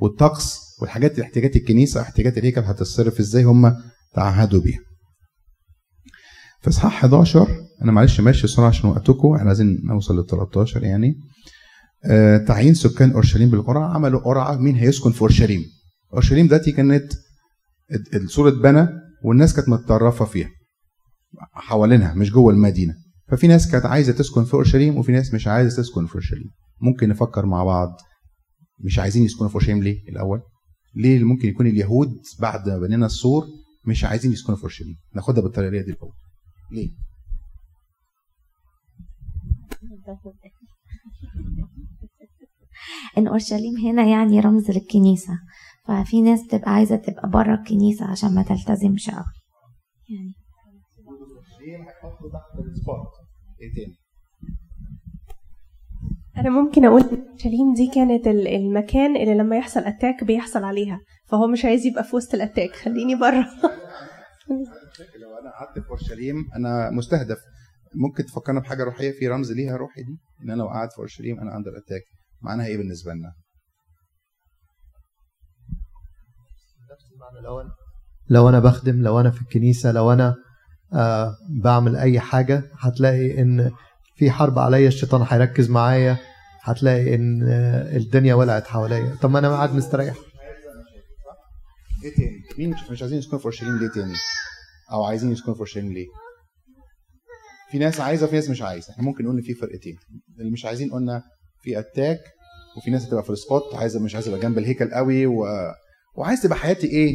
[0.00, 3.76] والطقس والحاجات احتياجات الكنيسة احتياجات الهيكل هتتصرف إزاي هم
[4.14, 4.78] تعهدوا بيها.
[6.60, 7.48] في إصحاح 11
[7.82, 11.14] أنا معلش ماشي بسرعة عشان وقتكم إحنا عايزين نوصل لل 13 يعني.
[12.46, 15.62] تعيين سكان أورشليم بالقرعة عملوا قرعة مين هيسكن في أورشليم.
[16.12, 17.12] أورشليم دلوقتي كانت
[18.14, 18.88] السور اتبنى
[19.24, 20.50] والناس كانت متطرفة فيها
[21.52, 22.94] حوالينها مش جوه المدينة.
[23.28, 26.50] ففي ناس كانت عايزة تسكن في أورشليم وفي ناس مش عايزة تسكن في أورشليم.
[26.80, 27.96] ممكن نفكر مع بعض
[28.84, 30.40] مش عايزين يسكنوا في أورشليم ليه؟ الأول.
[30.94, 32.08] ليه ممكن يكون اليهود
[32.40, 33.46] بعد ما بنينا السور
[33.84, 36.12] مش عايزين يسكنوا في أورشليم؟ ناخدها بالطريقة دي الأول.
[36.72, 36.88] ليه؟
[43.18, 45.32] إن أورشليم هنا يعني رمز للكنيسة.
[45.88, 49.24] ففي ناس بتبقى عايزة تبقى بره الكنيسة عشان ما تلتزمش قوي
[50.10, 50.32] يعني.
[56.36, 61.00] أنا ممكن أقول إن أورشليم دي كانت ال- المكان اللي لما يحصل أتاك بيحصل عليها.
[61.28, 63.46] فهو مش عايز يبقى في وسط ال attack خليني بره.
[65.22, 67.38] لو أنا قعدت في أورشليم أنا مستهدف.
[67.94, 71.40] ممكن تفكرنا بحاجة روحية؟ في رمز ليها روحي دي؟ إن أنا لو قاعد في أورشليم
[71.40, 72.02] أنا under attack
[72.42, 73.32] معناها إيه بالنسبة لنا؟
[76.92, 77.70] نفس المعنى لو أنا
[78.30, 80.34] لو أنا بخدم لو أنا في الكنيسة لو أنا
[80.94, 83.70] آه بعمل أي حاجة هتلاقي إن
[84.16, 86.18] في حرب عليا الشيطان هيركز معايا
[86.62, 90.14] هتلاقي إن آه الدنيا ولعت حواليا طب ما أنا قاعد مستريح
[92.04, 94.14] إيه تاني؟ مين مش, مش عايزين يسكنوا في أورشليم ليه تاني؟
[94.92, 96.06] أو عايزين يسكنوا في أورشليم ليه؟
[97.70, 99.96] في ناس عايزة وفي ناس مش عايزة، إحنا ممكن نقول إن في فرقتين،
[100.38, 101.22] اللي مش عايزين قلنا
[101.62, 102.20] في attack
[102.76, 105.46] وفي ناس هتبقى في ال spot عايزه مش عايزة ابقى جنب الهيكل قوي و...
[106.16, 107.14] وعايز تبقى حياتي إيه؟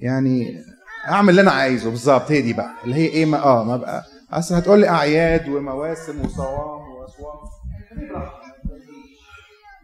[0.00, 0.62] يعني
[1.08, 1.90] أعمل اللي أنا عايزه.
[1.90, 2.70] بالظبط هي دي بقى.
[2.84, 4.04] اللي هي إيه؟ ما آه ما بقى.
[4.32, 7.36] أصل هتقول لي أعياد ومواسم وصوام واصوام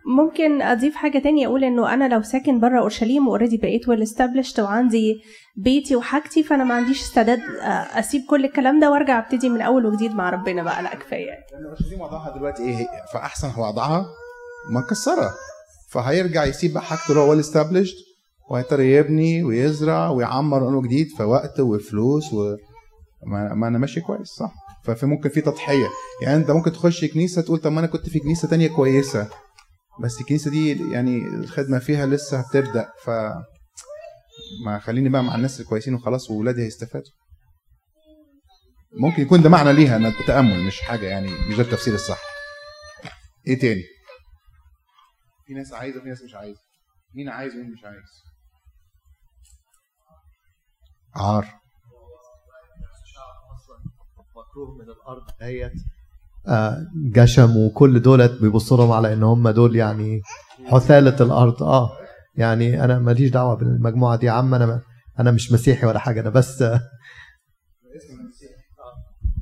[0.06, 4.02] ممكن أضيف حاجة تانية أقول إنه أنا لو ساكن بره أورشليم و already بقيت well
[4.02, 5.14] established وعندي
[5.56, 9.86] بيتي وحاجتي فأنا ما عنديش استعداد آه، أسيب كل الكلام ده وأرجع أبتدي من أول
[9.86, 10.82] وجديد مع ربنا بقى.
[10.82, 11.26] لا كفاية.
[11.52, 14.06] لأن أورشليم وضعها دلوقتي إيه؟ فاحسن وضعها
[14.70, 15.30] مكسرة.
[15.90, 17.96] فهيرجع يسيب بقى حاجته اللي هو well established
[18.50, 22.56] وهيضطر يبني ويزرع ويعمر انه جديد فوقت وفلوس و
[23.26, 24.52] ما, أنا ماشي كويس صح؟
[24.84, 25.86] ففي ممكن في تضحية.
[26.22, 29.28] يعني أنت ممكن تخش كنيسة تقول طب ما أنا كنت في كنيسة تانية كويسة.
[30.00, 33.10] بس الكنيسة دي يعني الخدمة فيها لسه هتبدأ ف
[34.64, 37.12] ما خليني بقى مع الناس الكويسين وخلاص واولادي هيستفادوا.
[38.92, 42.20] ممكن يكون ده معنى ليها أنا تأمل مش حاجة يعني مش ده التفسير الصح.
[43.46, 43.82] إيه تاني؟
[45.46, 46.60] في ناس عايزة وفي ناس مش عايزة.
[47.14, 48.22] مين عايز ومين مش عايز؟
[51.16, 51.60] عار.
[54.36, 55.72] مكروه من الأرض ديت.
[57.14, 60.20] جشم وكل دولت بيبصوا لهم على إن هم دول يعني
[60.66, 61.62] حثالة الأرض.
[61.62, 61.90] آه
[62.36, 64.80] يعني أنا ماليش دعوة بالمجموعة دي يا عم أنا
[65.20, 66.80] أنا مش مسيحي ولا حاجة أنا بس آه،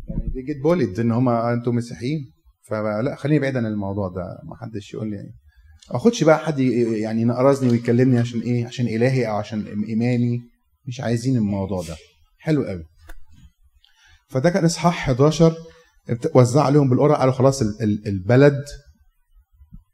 [0.09, 2.33] يعني دي جيت بولد إن هم أنتم مسيحيين.
[2.69, 5.17] فلا خليني بعيد عن الموضوع ده ما حدش يقول لي.
[5.17, 5.35] يعني
[5.91, 10.41] ما اخدش بقى حد يعني ينقرزني ويكلمني عشان إيه؟ عشان إلهي أو عشان إيماني.
[10.87, 11.97] مش عايزين الموضوع ده.
[12.39, 12.85] حلو قوي.
[14.29, 15.57] فده كان إصحاح 11 ابت-
[16.35, 18.65] وزع عليهم بالقرعة قالوا خلاص ال- ال- البلد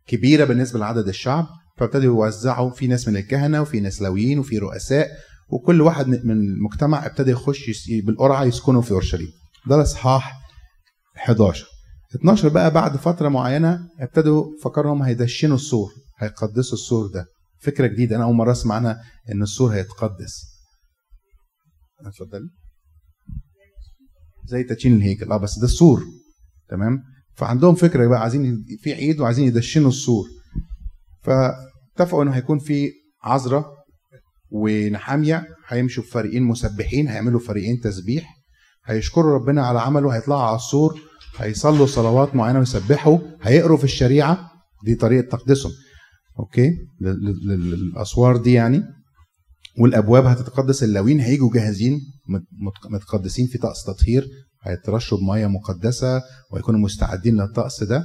[0.06, 1.46] كبيرة بالنسبة لعدد الشعب
[1.76, 5.08] فابتدوا يوزعوا في ناس من الكهنة وفي ناس لاويين وفي رؤساء
[5.48, 7.70] وكل واحد من المجتمع ابتدى يخش
[8.04, 9.28] بالقرعة يسكنوا في أورشليم.
[9.66, 10.32] ده الإصحاح
[11.16, 11.66] 11
[12.16, 17.24] 12 بقى بعد فترة معينة ابتدوا فكروا انهم هيدشنوا السور هيقدسوا السور ده.
[17.60, 19.02] فكرة جديدة أنا أول مرة أسمع عنها
[19.32, 20.44] إن السور هيتقدس.
[22.06, 22.48] اتفضلي.
[24.48, 25.32] زي تدشين الهيكل.
[25.32, 26.04] آه بس ده السور.
[26.70, 27.02] تمام؟
[27.34, 30.24] فعندهم فكرة بقى عايزين في عيد وعايزين يدشنوا السور.
[31.22, 32.90] فاتفقوا إنه هيكون في
[33.24, 33.66] عذراء
[34.50, 35.46] ونحامية.
[35.68, 38.34] هيمشوا في فريقين مسبحين هيعملوا فريقين تسبيح.
[38.86, 41.00] هيشكروا ربنا على عمله هيطلعوا على السور
[41.38, 44.50] هيصلوا صلوات معينة ويسبحوا هيقروا في الشريعة.
[44.84, 45.72] دي طريقة تقديسهم.
[46.38, 46.70] أوكي؟
[47.00, 48.82] لل- لل- للأسوار دي يعني.
[49.80, 54.26] والأبواب هتتقدس اللاويين هيجوا جاهزين مت- مت- متقدسين في طقس تطهير
[54.62, 56.22] هيترشوا بمية مقدسة
[56.52, 58.02] ويكونوا مستعدين للطقس ده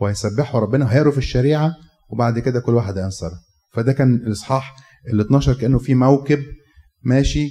[0.00, 1.74] وهيسبحوا ربنا وهيقروا في الشريعة
[2.10, 3.32] وبعد كده كل واحد هينصرف.
[3.72, 4.76] فده كان الإصحاح
[5.12, 6.42] ال 12 كأنه في موكب
[7.04, 7.48] ماشي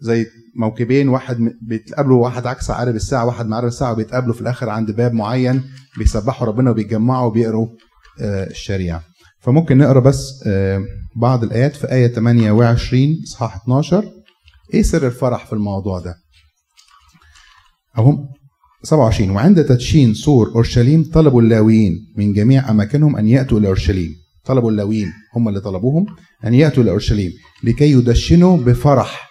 [0.00, 0.26] زي
[0.56, 5.12] موكبين واحد بيتقابلوا واحد عكس عقارب الساعة واحد معرب الساعة وبيتقابلوا في الآخر عند باب
[5.12, 5.62] معين
[5.98, 7.68] بيسبحوا ربنا وبيتجمعوا وبيقروا
[8.20, 9.02] آه، الشريعة.
[9.42, 10.80] فممكن نقرأ بس آه،
[11.16, 14.04] بعض الآيات في آية 28 إصحاح 12
[14.74, 16.14] إيه سر الفرح في الموضوع ده؟
[17.98, 18.28] اهم
[18.82, 24.10] 27 وعند تدشين سور أورشليم طلبوا اللاويين من جميع أماكنهم أن يأتوا إلى أورشليم.
[24.44, 26.06] طلبوا اللاويين هم اللي طلبوهم
[26.44, 27.32] أن يأتوا إلى أورشليم.
[27.64, 29.28] لكي يدشنوا بفرح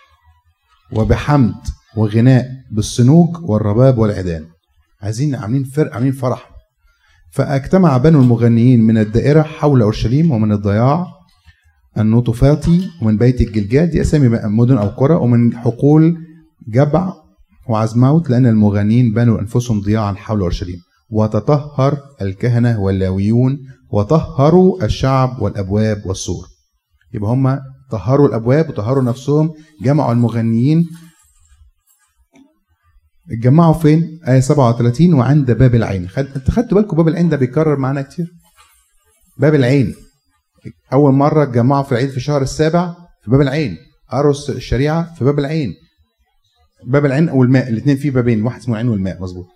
[0.93, 1.55] وبحمد
[1.97, 4.45] وغناء بالصنوج والرباب والعيدان
[5.01, 6.50] عايزين عاملين فرق عاملين فرح
[7.31, 11.07] فاجتمع بنو المغنيين من الدائرة حول أورشليم ومن الضياع
[11.97, 16.17] النطفاتي ومن بيت الجلجال دي اسامي مدن أو قرى ومن حقول
[16.67, 17.13] جبع
[17.69, 20.77] وعزماوت لأن المغنيين بنوا أنفسهم ضياعا حول أورشليم.
[21.09, 23.59] وتطهر الكهنة واللاويون
[23.91, 26.45] وطهروا الشعب والأبواب والسور.
[27.13, 27.59] يبقى هم
[27.91, 29.51] طهروا الأبواب وطهروا نفسهم
[29.81, 30.87] جمعوا المغنيين
[33.31, 36.25] اتجمعوا فين؟ آية 37 وعند باب العين، خد...
[36.35, 38.33] انت خدتوا بالكم باب العين ده بيتكرر معانا كتير؟
[39.37, 39.95] باب العين
[40.93, 43.77] أول مرة اتجمعوا في العيد في الشهر السابع في باب العين،
[44.09, 45.73] قروا الشريعة في باب العين.
[46.83, 49.47] باب العين أو الماء، الاثنين فيه بابين، واحد اسمه العين والماء مظبوط.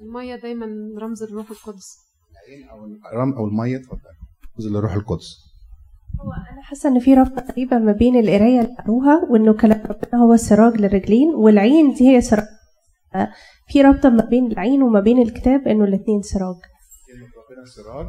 [0.00, 0.66] المية دايما
[0.98, 1.96] رمز الروح القدس
[2.46, 3.98] العين أو الرم أو المية اتفضل.
[4.58, 5.36] رمز للروح القدس.
[6.22, 10.22] هو أنا حاسة إن في ربط غريبه ما بين القراية اللي قروها وإنه كلام ربنا
[10.22, 12.46] هو السراج للرجلين والعين دي هي سراج
[13.68, 16.54] في رابطة ما بين العين وما بين الكتاب إنه الاثنين سراج
[17.06, 18.06] كلمة ربنا سراج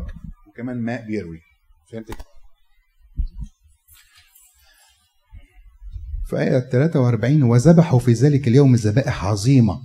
[0.48, 1.40] وكمان ماء بيروي.
[1.92, 2.12] فهمت؟
[6.26, 9.80] في آية 43 وذبحوا في ذلك اليوم ذبائح عظيمة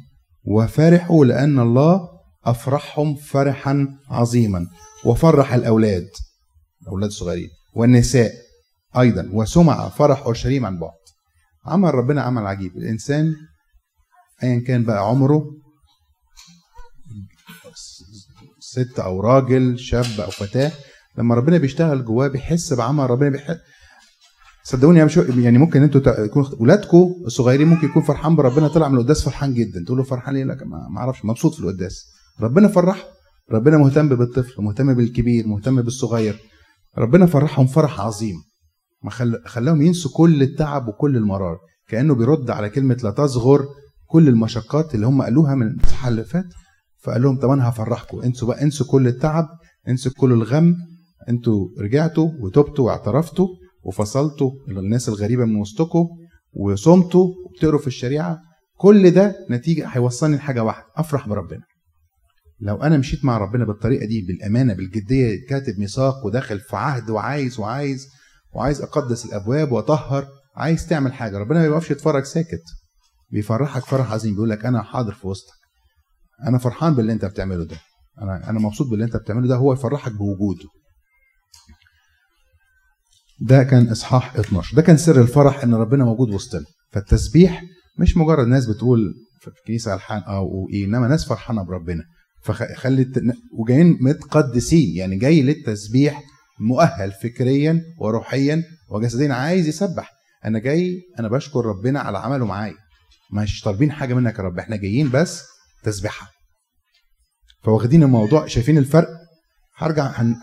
[0.44, 2.08] وفرحوا لأن الله
[2.44, 4.66] أفرحهم فرحا عظيما
[5.04, 6.08] وفرح الأولاد
[6.82, 7.48] الأولاد الصغيرين
[7.78, 8.32] والنساء
[8.98, 10.98] أيضا وسمع فرح أورشليم عن بعد.
[11.66, 12.76] عمل ربنا عمل عجيب.
[12.76, 13.34] الإنسان
[14.42, 15.44] أيا كان بقى عمره
[18.60, 20.72] ست أو راجل شاب أو فتاة
[21.18, 23.56] لما ربنا بيشتغل جواه بيحس بعمل ربنا بيحس
[24.64, 24.98] صدقوني
[25.28, 29.84] يعني ممكن أنتوا يكون اولادكم الصغيرين ممكن يكون فرحان بربنا طلع من القداس فرحان جدا.
[29.84, 32.04] تقول له فرحان ليه؟ لك ما أعرفش مبسوط في القداس.
[32.40, 33.04] ربنا فرحه
[33.52, 36.40] ربنا مهتم بالطفل مهتم بالكبير مهتم بالصغير.
[36.98, 38.34] ربنا فرحهم فرح عظيم.
[39.02, 39.42] ما خل...
[39.46, 41.58] خلاهم ينسوا كل التعب وكل المرار.
[41.88, 43.66] كأنه بيرد على كلمة لا تصغر
[44.06, 46.46] كل المشقات اللي هم قالوها من الصحه اللي فات.
[47.02, 48.20] فقال لهم طب أنا هفرحكم.
[48.20, 49.48] انسوا بقى انسوا كل التعب
[49.88, 50.76] انسوا كل الغم.
[51.28, 53.48] أنتوا رجعتوا وتبتوا واعترفتوا
[53.82, 56.06] وفصلتوا الناس الغريبة من وسطكم
[56.52, 58.38] وصمتوا وبتقروا في الشريعة.
[58.76, 60.86] كل ده نتيجة هيوصلني لحاجة واحدة.
[60.96, 61.60] أفرح بربنا.
[62.60, 67.58] لو أنا مشيت مع ربنا بالطريقة دي بالأمانة بالجدية كاتب ميثاق وداخل في عهد وعايز
[67.60, 68.06] وعايز
[68.54, 72.62] وعايز أقدس الأبواب وأطهر عايز تعمل حاجة ربنا ما بيقفش يتفرج ساكت.
[73.30, 75.54] بيفرحك فرح عظيم بيقول لك أنا حاضر في وسطك.
[76.46, 77.76] أنا فرحان باللي أنت بتعمله ده.
[78.22, 80.68] أنا أنا مبسوط باللي أنت بتعمله ده هو يفرحك بوجوده.
[83.40, 86.64] ده كان إصحاح 12 ده كان سر الفرح إن ربنا موجود وسطنا.
[86.92, 87.62] فالتسبيح
[87.98, 92.04] مش مجرد ناس بتقول في الكنيسه ألحان أو إيه إنما ناس فرحانة بربنا.
[92.52, 93.12] فخلي
[93.58, 96.22] وجايين متقدسين يعني جاي للتسبيح
[96.60, 100.12] مؤهل فكريا وروحيا وجسديا عايز يسبح.
[100.44, 102.74] أنا جاي أنا بشكر ربنا على عمله معايا.
[103.32, 105.42] مش طالبين حاجة منك يا رب إحنا جايين بس
[105.84, 106.30] تسبيحة.
[107.64, 109.08] فواخدين الموضوع شايفين الفرق؟
[109.76, 110.36] هرجع هن...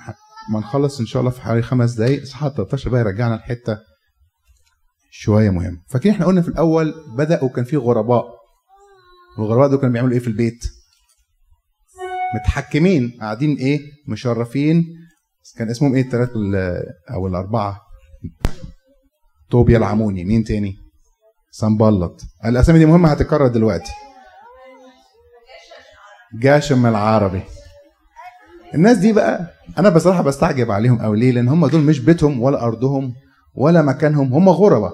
[0.52, 2.22] ما نخلص إن شاء الله في حوالي خمس دقايق.
[2.22, 3.78] اصحاح 13 بقى يرجعنا لحتة
[5.12, 8.26] شوية مهم فاكرين إحنا قلنا في الأول بدأوا كان في غرباء.
[9.40, 10.66] الغرباء دول كانوا بيعملوا إيه في البيت؟
[12.36, 14.86] متحكمين قاعدين إيه مشرفين.
[15.58, 16.32] كان اسمهم إيه؟ الثلاثه
[17.14, 17.82] أو الأربعة.
[19.52, 20.24] طوبيا العموني.
[20.24, 20.76] مين تاني؟
[21.52, 23.92] سنبلط الأسامي دي مهمة هتتكرر دلوقتي.
[26.42, 27.42] جاشم العربي.
[28.74, 32.64] الناس دي بقى أنا بصراحة بستعجب عليهم قوي ليه؟ لأن هم دول مش بيتهم ولا
[32.64, 33.14] أرضهم
[33.56, 34.34] ولا مكانهم.
[34.34, 34.92] هم غربة.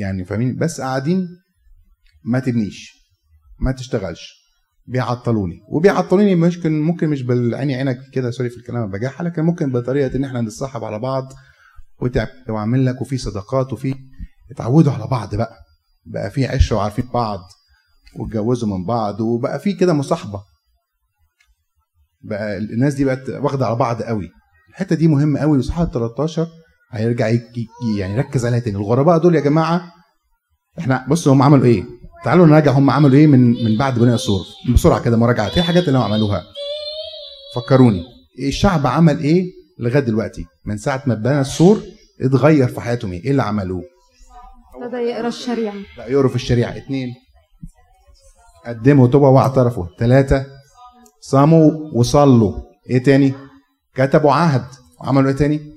[0.00, 1.28] يعني فاهمين؟ بس قاعدين
[2.24, 2.92] ما تبنيش.
[3.60, 4.43] ما تشتغلش.
[4.86, 5.60] بيعطلوني.
[5.68, 10.24] وبيعطلوني مش ممكن مش بالعيني عينك كده سوري في الكلام بجاحة لكن ممكن بطريقة إن
[10.24, 11.32] إحنا نتصاحب على بعض
[12.48, 13.94] وعامل لك وفي صداقات وفي
[14.50, 15.54] اتعودوا على بعض بقى.
[16.06, 17.40] بقى في عشرة وعارفين بعض
[18.18, 20.42] واتجوزوا من بعض وبقى في كده مصاحبة.
[22.22, 24.30] بقى الناس دي بقت واخدة على بعض قوي.
[24.70, 26.48] الحتة دي مهمة قوي وصحة 13
[26.90, 27.28] هيرجع
[27.98, 28.76] يعني يركز عليها تاني.
[28.76, 29.92] الغرباء دول يا جماعة
[30.78, 31.84] إحنا بصوا هم عملوا إيه؟
[32.24, 34.40] تعالوا نراجع هم عملوا إيه من من بعد بناء السور.
[34.74, 36.44] بسرعة كده مراجعه إيه الحاجات اللي هم عملوها؟
[37.54, 38.02] فكروني.
[38.38, 41.82] الشعب عمل إيه لغاية دلوقتي؟ من ساعة ما بنى السور
[42.20, 43.82] اتغير في حياتهم إيه؟ إيه اللي عملوه؟
[44.82, 45.74] ابتدى يقرأ الشريعة.
[45.98, 46.76] لا يقروا في الشريعة.
[46.76, 47.14] اثنين
[48.66, 49.86] قدموا توبه واعترفوا.
[49.98, 50.46] ثلاثة
[51.20, 52.58] صاموا وصلوا.
[52.90, 53.34] إيه تاني؟
[53.94, 54.66] كتبوا عهد.
[55.00, 55.74] وعملوا إيه تاني؟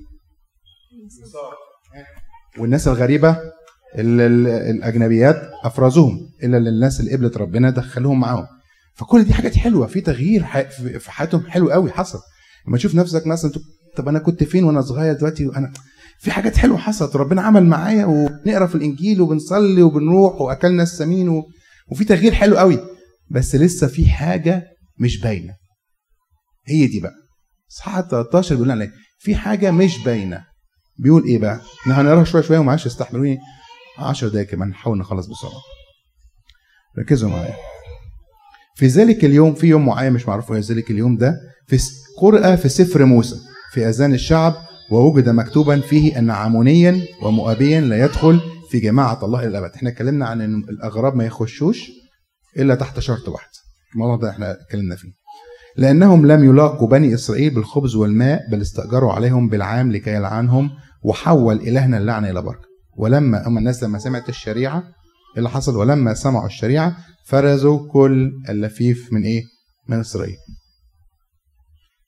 [2.58, 3.57] والناس الغريبة ال ال
[3.94, 8.46] الأجنبيات أفرزوهم إلا للناس اللي قبلت ربنا دخلوهم معاهم.
[8.94, 10.44] فكل دي حاجات حلوة في تغيير
[10.98, 12.18] في حياتهم حلو قوي حصل.
[12.68, 13.50] لما تشوف نفسك مثلا
[13.96, 15.72] طب أنا كنت فين وأنا صغير دلوقتي؟ وأنا
[16.20, 21.42] في حاجات حلوة حصلت وربنا عمل معايا وبنقرا في الإنجيل وبنصلي وبنروح وأكلنا السمين و...
[21.90, 22.78] وفي تغيير حلو قوي.
[23.30, 24.64] بس لسه في حاجة
[25.00, 25.54] مش باينة.
[26.66, 27.14] هي دي بقى.
[27.72, 30.44] اصحاح 13 بيقول لنا في حاجة مش باينة.
[30.98, 33.38] بيقول إيه بقى؟ إحنا هنقراها شوية شوية ومعلش استحملوني.
[33.98, 35.60] 10 دقايق كمان نحاول نخلص بسرعة.
[36.98, 37.54] ركزوا معايا.
[38.74, 41.34] في ذلك اليوم في يوم معين مش معروف إيه ذلك اليوم ده
[41.66, 41.78] في
[42.20, 43.36] قرأ في سفر موسى
[43.72, 44.54] في أذان الشعب
[44.90, 48.40] ووجد مكتوبا فيه أن عمونيا ومؤابيا لا يدخل
[48.70, 49.74] في جماعة الله إلى الأبد.
[49.74, 51.90] إحنا اتكلمنا عن إن الأغراب ما يخشوش
[52.56, 53.48] إلا تحت شرط واحد.
[53.94, 55.08] الموضوع ده إحنا اتكلمنا فيه.
[55.76, 60.70] لأنهم لم يلاقوا بني إسرائيل بالخبز والماء بل استأجروا عليهم بالعام لكي يلعنهم
[61.02, 62.67] وحول إلهنا اللعنة إلى بركة
[62.98, 64.82] ولما أما الناس لما سمعت الشريعة
[65.36, 66.96] اللي حصل ولما سمعوا الشريعة
[67.26, 69.42] فرزوا كل اللفيف من إيه؟
[69.88, 70.36] من إسرائيل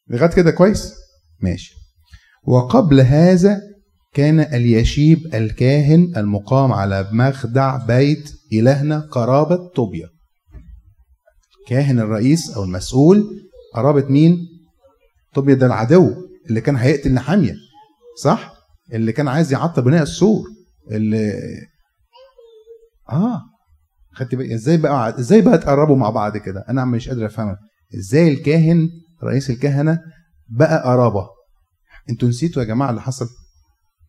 [0.09, 0.93] لغاية كده كويس؟
[1.43, 1.75] ماشي
[2.45, 3.61] وقبل هذا
[4.15, 10.09] كان اليشيب الكاهن المقام على مخدع بيت إلهنا قرابة طوبيا
[11.69, 13.25] كاهن الرئيس أو المسؤول
[13.75, 14.39] قرابة مين؟
[15.35, 16.15] طوبيا ده العدو
[16.49, 17.55] اللي كان هيقتل نحامية
[18.23, 18.53] صح؟
[18.93, 20.45] اللي كان عايز يعطل بناء السور
[20.91, 21.33] اللي
[23.11, 23.41] آه.
[24.13, 27.59] خدت بالك إزاي بقى إزاي بقى اتقربوا مع بعض كده؟ أنا مش قادر افهمها
[27.99, 28.89] إزاي الكاهن
[29.25, 30.01] رئيس الكهنة
[30.49, 31.29] بقى قرابة؟
[32.11, 33.27] أنتوا نسيتوا يا جماعة اللي حصل؟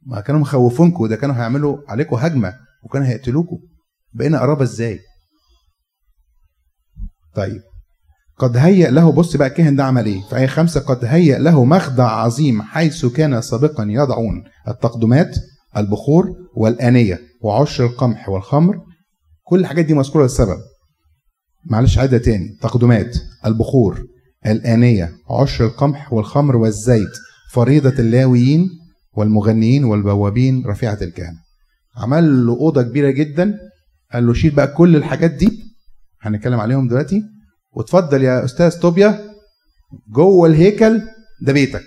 [0.06, 2.54] ما كانوا مخوفونكم ده كانوا هيعملوا عليكم هجمة
[2.84, 3.58] وكانوا هيقتلوكم
[4.14, 5.00] بقينا قرابة إزاي؟
[7.36, 7.62] طيب.
[8.38, 11.66] قد هيأ له بص بقى الكاهن ده عمل إيه؟ في آية خمسة قد هيأ له
[11.66, 15.36] مخدع عظيم حيث كان سابقا يضعون التقدمات.
[15.78, 18.80] البخور والآنية وعشر القمح والخمر
[19.44, 20.58] كل الحاجات دي مذكورة للسبب.
[21.66, 22.58] معلش عادة تاني.
[22.62, 24.06] تقدمات البخور
[24.46, 25.12] الآنية
[25.42, 27.12] عشر القمح والخمر والزيت
[27.52, 28.70] فريضة اللاويين
[29.14, 31.38] والمغنيين والبوابين رفيعة الكهنة.
[31.98, 33.58] عمل له أوضة كبيرة جدا
[34.14, 35.64] قال له شيل بقى كل الحاجات دي
[36.22, 37.24] هنتكلم عليهم دلوقتي.
[37.74, 39.32] وتفضل يا أستاذ طوبيا
[40.10, 41.02] جوه الهيكل
[41.42, 41.84] ده بيتك.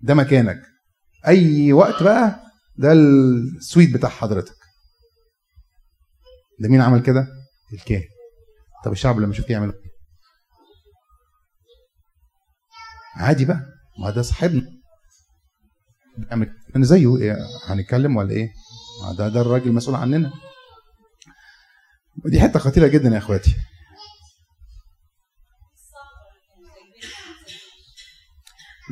[0.00, 0.60] ده مكانك.
[1.26, 2.40] أي وقت بقى
[2.76, 4.54] ده السويت بتاع حضرتك.
[6.60, 7.26] ده مين عمل كده؟
[7.72, 8.04] الكاهن.
[8.84, 9.72] طب الشعب لما شوف يعمل
[13.16, 13.60] عادي بقى.
[13.98, 14.66] ما ده صاحبنا.
[16.76, 17.16] أنا زيه.
[17.16, 18.48] إيه؟ هنتكلم ولا إيه؟
[19.02, 20.32] ما ده ده الراجل مسؤول عننا.
[22.24, 23.54] ودي حتة خطيرة جدا يا إخواتي.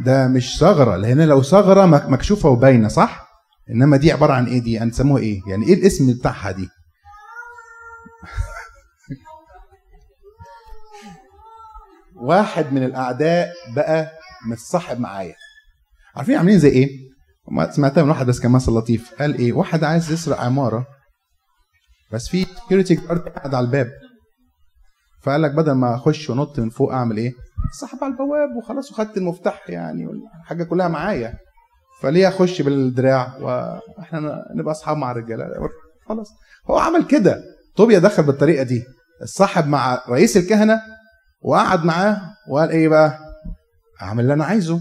[0.04, 3.26] ده مش ثغرة لأن لو ثغرة مكشوفة وباينة صح؟
[3.70, 6.68] إنما دي عبارة عن إيه دي؟ هنسموها إيه؟ يعني إيه الاسم بتاعها دي؟
[12.28, 14.10] واحد من الأعداء بقى
[14.46, 15.34] متصاحب معايا.
[16.16, 16.88] عارفين عاملين زي إيه؟
[17.70, 19.14] سمعتها من واحد بس كان مثل لطيف.
[19.18, 20.86] قال إيه؟ واحد عايز يسرق عمارة
[22.12, 23.90] بس في سكيورتي جارد قاعد على الباب.
[25.22, 27.32] فقال لك بدل ما أخش ونط من فوق أعمل إيه؟
[27.72, 30.06] سحب على البواب وخلاص وخدت المفتاح يعني
[30.42, 31.34] الحاجة كلها معايا.
[32.02, 35.44] فليه أخش بالدراع؟ وإحنا نبقى أصحاب مع الرجالة.
[36.08, 36.28] خلاص.
[36.70, 37.42] هو عمل كده.
[37.76, 38.84] طوبيا دخل بالطريقة دي.
[39.22, 40.80] اتصاحب مع رئيس الكهنة
[41.42, 43.18] وقعد معاه وقال إيه بقى؟
[44.02, 44.80] أعمل اللي أنا عايزه.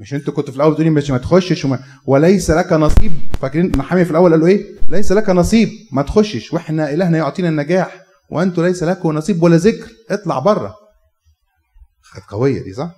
[0.00, 3.12] مش أنتوا كنتوا في الأول بتقولي مش ما تخشش وما وليس لك نصيب.
[3.40, 5.68] فاكرين محامي في الأول قالوا إيه؟ ليس لك نصيب.
[5.92, 6.52] ما تخشش.
[6.52, 7.96] وإحنا إلهنا يعطينا النجاح.
[8.30, 9.90] وأنتوا ليس لكم نصيب ولا ذكر.
[10.10, 10.74] اطلع بره.
[12.14, 12.90] كانت قوية دي صح؟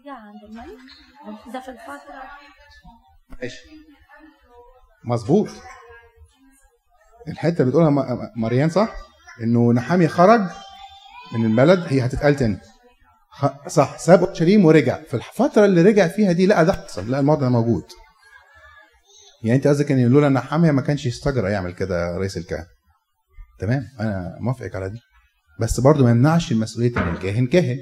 [0.00, 0.78] رجع عند الملك
[1.52, 2.22] ده في الفترة
[3.42, 3.64] ماشي.
[5.04, 5.48] مظبوط.
[7.28, 8.94] الحتة اللي بتقولها مريان صح؟
[9.42, 10.40] إنه نحامي خرج
[11.32, 12.58] من البلد هي هتتقال تاني.
[13.66, 13.98] صح.
[13.98, 15.02] ساب أورشليم ورجع.
[15.02, 17.84] في الفترة اللي رجع فيها دي لا ده حصل لا الموضوع موجود.
[19.42, 22.66] يعني أنت قصدك إن لولا ان حاميه ما كانش يستجرأ يعمل كده رئيس الكهنة.
[23.58, 23.88] تمام.
[24.00, 25.00] أنا موافقك على دي.
[25.60, 27.78] بس برضه ما يمنعش المسؤولية إن الكاهن كاهن.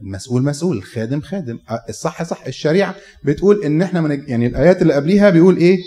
[0.00, 1.58] المسؤول مسؤول الخادم خادم.
[1.88, 2.46] الصح صح.
[2.46, 2.94] الشريعة
[3.24, 5.78] بتقول إن إحنا من يعني الآيات اللي قبليها بيقول إيه؟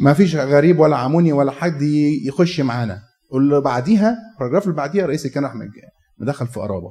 [0.00, 1.82] ما فيش غريب ولا عموني ولا حد
[2.26, 3.02] يخش معانا.
[3.32, 5.68] واللي بعديها الباراجراف اللي بعديها رئيس الكهنه احمد
[6.20, 6.90] مدخل في قرابة.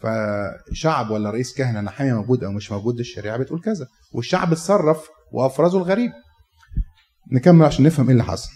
[0.00, 3.86] فشعب ولا رئيس كهنه نحامي موجود أو مش موجود الشريعة بتقول كذا.
[4.14, 6.10] والشعب اتصرف وافرزوا الغريب.
[7.32, 8.50] نكمل عشان نفهم إيه اللي حصل.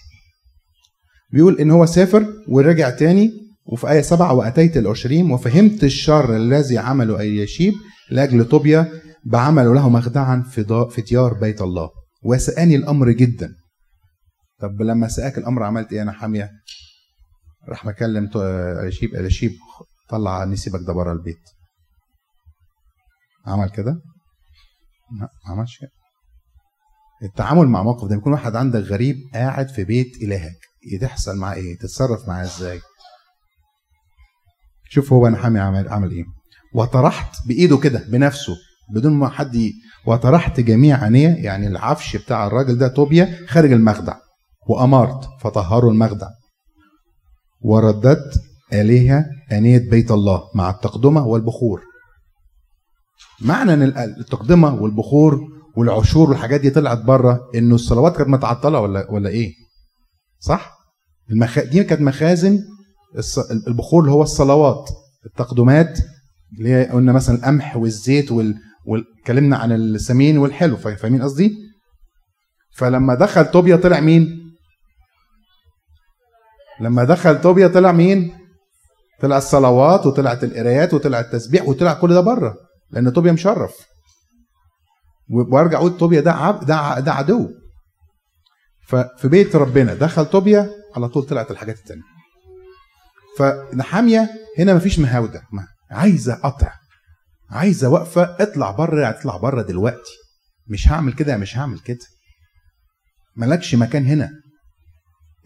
[1.33, 7.21] بيقول إن هو سافر ورجع تاني وفي آية سبعة وأتيت الأورشليم وفهمت الشر الذي عمله
[7.21, 7.75] أياشيب
[8.11, 8.93] لأجل طوبيا
[9.25, 11.91] بعمله له مخدعا في, في ديار بيت الله.
[12.25, 13.55] وسأني الأمر جدا.
[14.61, 16.51] طب لما سأك الأمر عملت إيه أنا حامية
[17.69, 19.51] راح مكلم أياشيب أياشيب
[20.09, 21.43] طلع نسيبك ده بره البيت.
[23.47, 23.91] عمل كده؟
[25.21, 25.79] لا ما عملش.
[25.79, 25.91] كده
[27.23, 30.57] التعامل مع موقف ده يكون واحد عندك غريب قاعد في بيت إلهك.
[31.01, 32.81] تحصل معاه إيه؟ تتصرف معاه إزاي؟
[34.91, 36.25] شوف هو نحامي عمل عمل إيه
[36.75, 38.57] وطرحت بإيده كده بنفسه
[38.95, 39.71] بدون ما حد.
[40.07, 44.15] وطرحت جميع انيه يعني العفش بتاع الراجل ده طوبيا خارج المخدع
[44.69, 46.27] وأمرت فطهروا المخدع
[47.61, 48.41] ورددت
[48.73, 51.83] اليها آنية بيت الله مع التقدمة والبخور
[53.41, 55.41] معنى إن التقدمة والبخور
[55.77, 59.53] والعشور والحاجات دي طلعت بره إنه الصلوات كانت متعطلة ولا ولا إيه
[60.41, 60.77] صح
[61.31, 61.59] المخ...
[61.59, 62.59] دي كانت مخازن.
[63.67, 64.91] البخور اللي هو الصلوات
[65.27, 65.99] التقدمات
[66.59, 68.55] اللي هي قلنا مثلا القمح والزيت وال...
[68.87, 71.55] واتكلمنا عن السمين والحلو فاهمين قصدي؟
[72.77, 74.29] فلما دخل طوبيا طلع مين؟
[76.81, 78.35] لما دخل طوبيا طلع مين؟
[79.21, 82.55] طلع الصلوات وطلعت القرايات وطلع التسبيح وطلع كل ده بره
[82.91, 83.75] لأن طوبيا مشرف.
[85.31, 87.49] وأرجع أقول طوبيا ده عب ده ده عدو.
[88.87, 92.03] ففي بيت ربنا دخل طوبيا على طول طلعت الحاجات التانية.
[93.39, 95.43] فنحامية هنا مفيش مهاودة.
[95.91, 96.73] عايزة قطع.
[97.51, 99.09] عايزة واقفة اطلع بره.
[99.09, 100.13] اطلع بره دلوقتي.
[100.69, 102.07] مش هعمل كده مش هعمل كده.
[103.37, 104.31] ملكش مكان هنا.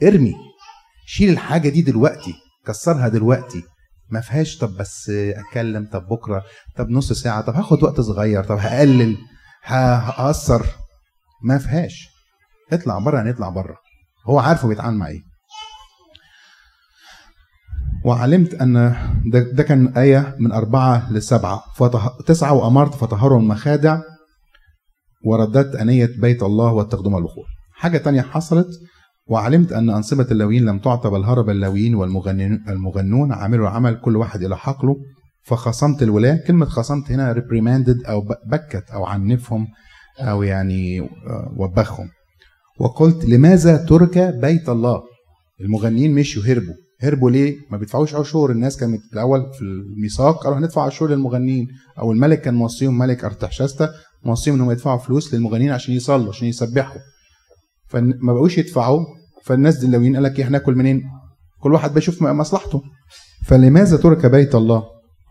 [0.03, 0.35] ارمي.
[1.07, 2.35] شيل الحاجة دي دلوقتي.
[2.67, 3.63] كسرها دلوقتي.
[4.11, 5.89] ما فيهاش طب بس أتكلم.
[5.93, 6.45] طب بكرة.
[6.77, 7.41] طب نص ساعة.
[7.41, 8.45] طب هاخد وقت صغير.
[8.45, 9.17] طب هقلل.
[9.63, 10.67] هقصر.
[11.45, 12.09] ما فيهاش.
[12.73, 13.23] اطلع بره.
[13.23, 13.77] نطلع بره.
[14.27, 15.30] هو عارفه بيتعامل مع إيه.
[18.05, 18.95] وعلمت أن
[19.33, 21.63] ده, ده كان آية من أربعة لسبعة.
[21.77, 22.17] فطه...
[22.27, 24.01] تسعة وأمرت فطهروا المخادع
[25.25, 28.69] ورددت أنية بيت الله والتقدم البخور حاجة تانية حصلت
[29.27, 34.43] وعلمت أن أنصبة اللاويين لم تعطى بل هرب اللاويين والمغنون المغنون عملوا العمل كل واحد
[34.43, 34.97] إلى حقله.
[35.45, 36.37] فخصمت الولاة.
[36.47, 39.67] كلمة خصمت هنا reprimanded أو بكت أو عنفهم
[40.19, 41.09] أو يعني
[41.57, 42.09] وبخهم.
[42.81, 45.03] وقلت لماذا ترك بيت الله؟
[45.61, 46.75] المغنيين مشوا هربوا.
[47.03, 51.69] هربوا ليه؟ ما بيدفعوش عشور الناس كانت الأول في الميثاق قالوا هندفع عشور للمغنيين.
[51.99, 53.89] أو الملك كان موصيهم ملك ارتحشستا
[54.25, 57.01] موصيهم إنهم يدفعوا فلوس للمغنيين عشان يصلوا عشان يسبحوا.
[57.89, 59.05] فما بقوش يدفعوا.
[59.45, 61.03] فالناس دي اللويين قال لك إيه هناكل منين؟
[61.63, 62.83] كل واحد بيشوف مصلحته.
[63.47, 64.85] فلماذا ترك بيت الله؟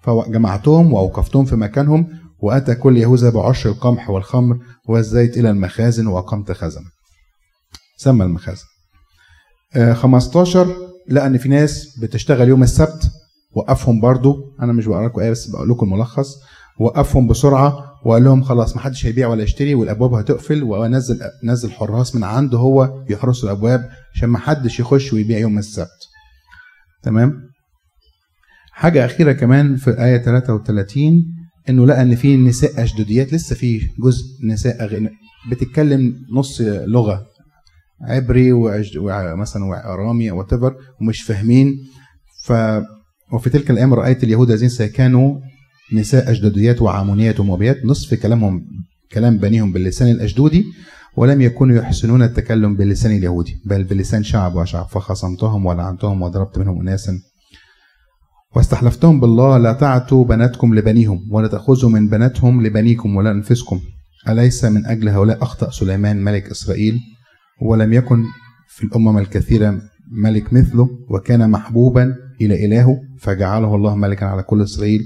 [0.03, 2.07] فجمعتهم وأوقفتهم في مكانهم
[2.39, 4.57] وأتى كل يهوذا بعشر القمح والخمر
[4.87, 6.85] والزيت إلى المخازن وأقمت خزنة.
[7.97, 8.65] سمى المخازن.
[9.75, 13.11] آه 15 لقى إن في ناس بتشتغل يوم السبت
[13.55, 14.35] وقفهم برضو.
[14.61, 16.35] أنا مش بقرأ لكم آية بس بقول لكم الملخص
[16.79, 20.63] وقفهم بسرعة وقال لهم خلاص ما حدش هيبيع ولا يشتري والأبواب هتقفل.
[20.63, 26.07] ونزل نزل حراس من عنده هو يحرسوا الأبواب عشان ما حدش يخش ويبيع يوم السبت.
[27.03, 27.33] تمام؟
[28.71, 31.25] حاجة أخيرة كمان في آية 33
[31.69, 33.33] إنه لقى إن في نساء أشدوديات.
[33.33, 35.09] لسه في جزء نساء أغن...
[35.51, 37.25] بتتكلم نص لغة.
[38.01, 38.51] عبري.
[38.97, 40.45] ومثلا وارامي أو
[41.01, 41.77] ومش فاهمين.
[42.45, 42.53] ف
[43.33, 45.39] وفي تلك الأيام رأيت اليهود الذين سكنوا
[45.93, 47.85] نساء أجداديات وعامونيات وموبيات.
[47.85, 48.65] نصف كلامهم
[49.11, 50.65] كلام بنيهم باللسان الأجدودي
[51.17, 54.85] ولم يكونوا يحسنون التكلم باللسان اليهودي بل بلسان شعب وشعب.
[54.85, 57.19] فخصمتهم ولعنتهم وضربت منهم أناسا.
[58.55, 63.79] واستحلفتهم بالله لا تعتوا بناتكم لبنيهم ولا تأخذوا من بناتهم لبنيكم ولا أنفسكم.
[64.29, 66.99] أليس من أجل هؤلاء أخطأ سليمان ملك إسرائيل؟
[67.61, 68.23] ولم يكن
[68.67, 69.81] في الأمم الكثيرة
[70.11, 75.01] ملك مثله وكان محبوبا إلى إلهه فجعله الله ملكا على كل إسرائيل.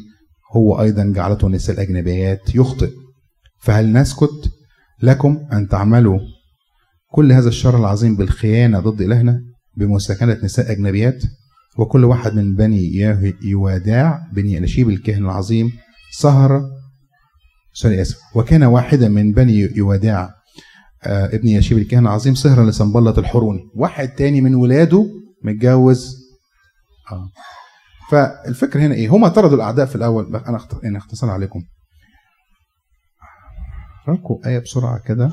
[0.55, 2.55] هو أيضا جعلته النساء الأجنبيات.
[2.55, 2.89] يخطئ.
[3.59, 4.51] فهل نسكت
[5.01, 6.19] لكم أن تعملوا
[7.11, 9.41] كل هذا الشر العظيم بالخيانة ضد إلهنا
[9.77, 11.23] بمساكنة نساء أجنبيات؟
[11.77, 12.91] وكل واحد من بني
[13.43, 15.71] يواداع بني ألشيب الكاهن العظيم
[16.11, 16.61] سهر
[17.73, 18.17] سوري آسف.
[18.35, 20.29] وكان واحدا من بني يواداع
[21.05, 23.59] ابن يشيب الكاهن العظيم سهرا لسنبلة الحروني.
[23.75, 25.05] واحد تاني من ولاده
[25.43, 26.15] متجوز.
[27.11, 27.29] آه.
[28.11, 30.35] فالفكر هنا إيه؟ هما طردوا الأعداء في الأول.
[30.35, 30.83] أنا اخت...
[30.83, 31.63] يعني اختصر عليكم.
[34.07, 35.31] لكم آية بسرعة كده.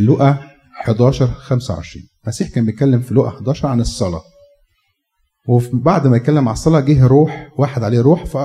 [0.00, 0.38] لقى
[0.82, 4.22] 11 25 المسيح كان بيتكلم في لقى 11 عن الصلاة.
[5.48, 8.38] وبعد ما يتكلم عن الصلاة جه روح واحد عليه روح ف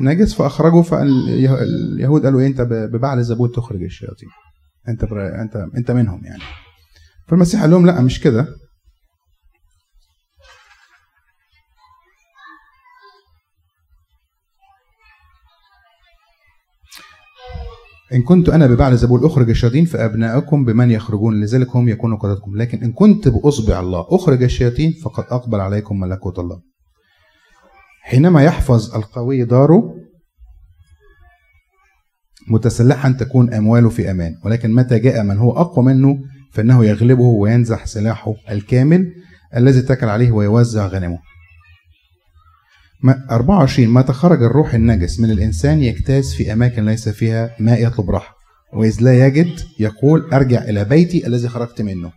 [0.00, 4.28] نجس فأخرجه فاليهود قالوا إيه؟ أنت ببعل زبون تخرج الشياطين.
[4.88, 5.04] أنت.
[5.12, 6.42] انت أنت منهم يعني.
[7.28, 8.46] فالمسيح قال لهم لا مش كده.
[18.12, 22.78] إن كنت أنا ببعل زبول أخرج الشياطين فأبناءكم بمن يخرجون لذلك هم يكونوا قادتكم لكن
[22.84, 26.60] إن كنت بأصبع الله أخرج الشياطين فقد أقبل عليكم ملكوت الله.
[28.02, 29.94] حينما يحفظ القوي داره
[32.50, 34.34] متسلحا تكون أمواله في أمان.
[34.44, 36.18] ولكن متى جاء من هو أقوى منه
[36.52, 39.12] فإنه يغلبه وينزح سلاحه الكامل
[39.56, 41.18] الذي اتكل عليه ويوزع غنمه.
[43.02, 48.10] ما- 24 متى خرج الروح النجس من الإنسان يجتاز في أماكن ليس فيها ماء يطلب
[48.10, 48.34] راحة.
[48.74, 52.12] وإذ لا يجد يقول أرجع إلى بيتي الذي خرجت منه.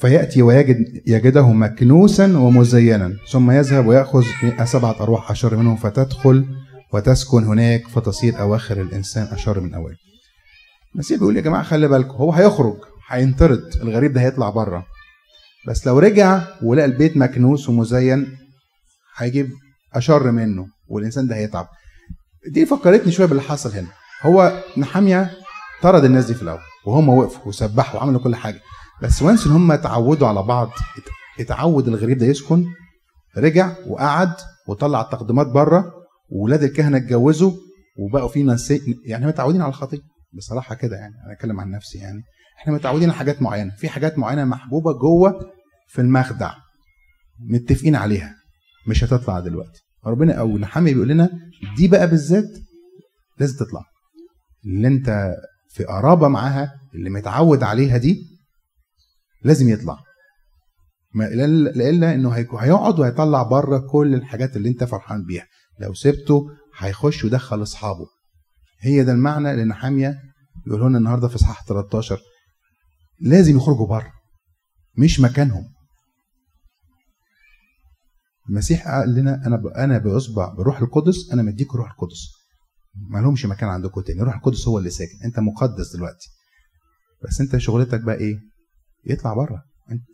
[0.00, 4.24] فيأتي ويجد يجده مكنوسا ومزينا ثم يذهب ويأخذ
[4.64, 6.46] سبعة أرواح أشر منهم فتدخل
[6.92, 9.96] وتسكن هناك فتصير أواخر الإنسان أشر من أوائل.
[10.94, 12.76] المسيح بيقول يا جماعة خلي بالكم هو هيخرج
[13.08, 14.86] هينطرد الغريب ده هيطلع بره.
[15.68, 18.36] بس لو رجع ولقى البيت مكنوس ومزين
[19.16, 19.50] هيجيب
[19.94, 21.68] أشر منه والإنسان ده هيتعب.
[22.52, 23.88] دي فكرتني شوية باللي حصل هنا.
[24.22, 25.30] هو نحامية
[25.82, 28.60] طرد الناس دي في الأول وهم وقفوا وسبحوا وعملوا كل حاجة.
[29.02, 32.64] بس وانس ان هم اتعودوا على بعض ات- اتعود الغريب ده يسكن
[33.36, 34.32] رجع وقعد
[34.68, 35.92] وطلع التقديمات بره
[36.30, 37.52] وولاد الكهنة اتجوزوا
[37.98, 38.72] وبقوا في ناس
[39.06, 39.98] يعني متعودين على الخطيه
[40.32, 42.22] بصراحة كده يعني أنا أتكلم عن نفسي يعني.
[42.58, 43.70] إحنا متعودين على حاجات معينة.
[43.76, 45.40] في حاجات معينة محبوبة جوه
[45.88, 46.52] في المخدع
[47.50, 48.34] متفقين عليها.
[48.86, 49.80] مش هتطلع دلوقتي.
[50.06, 51.30] ربنا أو نحمي بيقول لنا
[51.76, 52.48] دي بقى بالذات
[53.38, 53.80] لازم تطلع.
[54.66, 55.34] اللي انت
[55.68, 58.16] في قرابة معاها اللي متعود عليها دي
[59.42, 59.98] لازم يطلع.
[61.14, 65.46] ما إلا إنه هيقعد وهيطلع بره كل الحاجات اللي أنت فرحان بيها.
[65.80, 68.06] لو سبته هيخش ويدخل أصحابه.
[68.80, 70.18] هي ده المعنى اللي نحاميه
[70.66, 72.20] بيقولوا لنا النهارده في إصحاح 13
[73.20, 74.12] لازم يخرجوا بره
[74.98, 75.64] مش مكانهم.
[78.50, 79.62] المسيح قال لنا أنا.
[79.76, 82.28] أنا بأصبع بروح القدس أنا مديك روح القدس.
[83.08, 86.28] ما لهمش مكان عندكم تاني روح القدس هو اللي ساكن أنت مقدس دلوقتي.
[87.24, 88.49] بس أنت شغلتك بقى إيه؟
[89.06, 89.62] يطلع بره.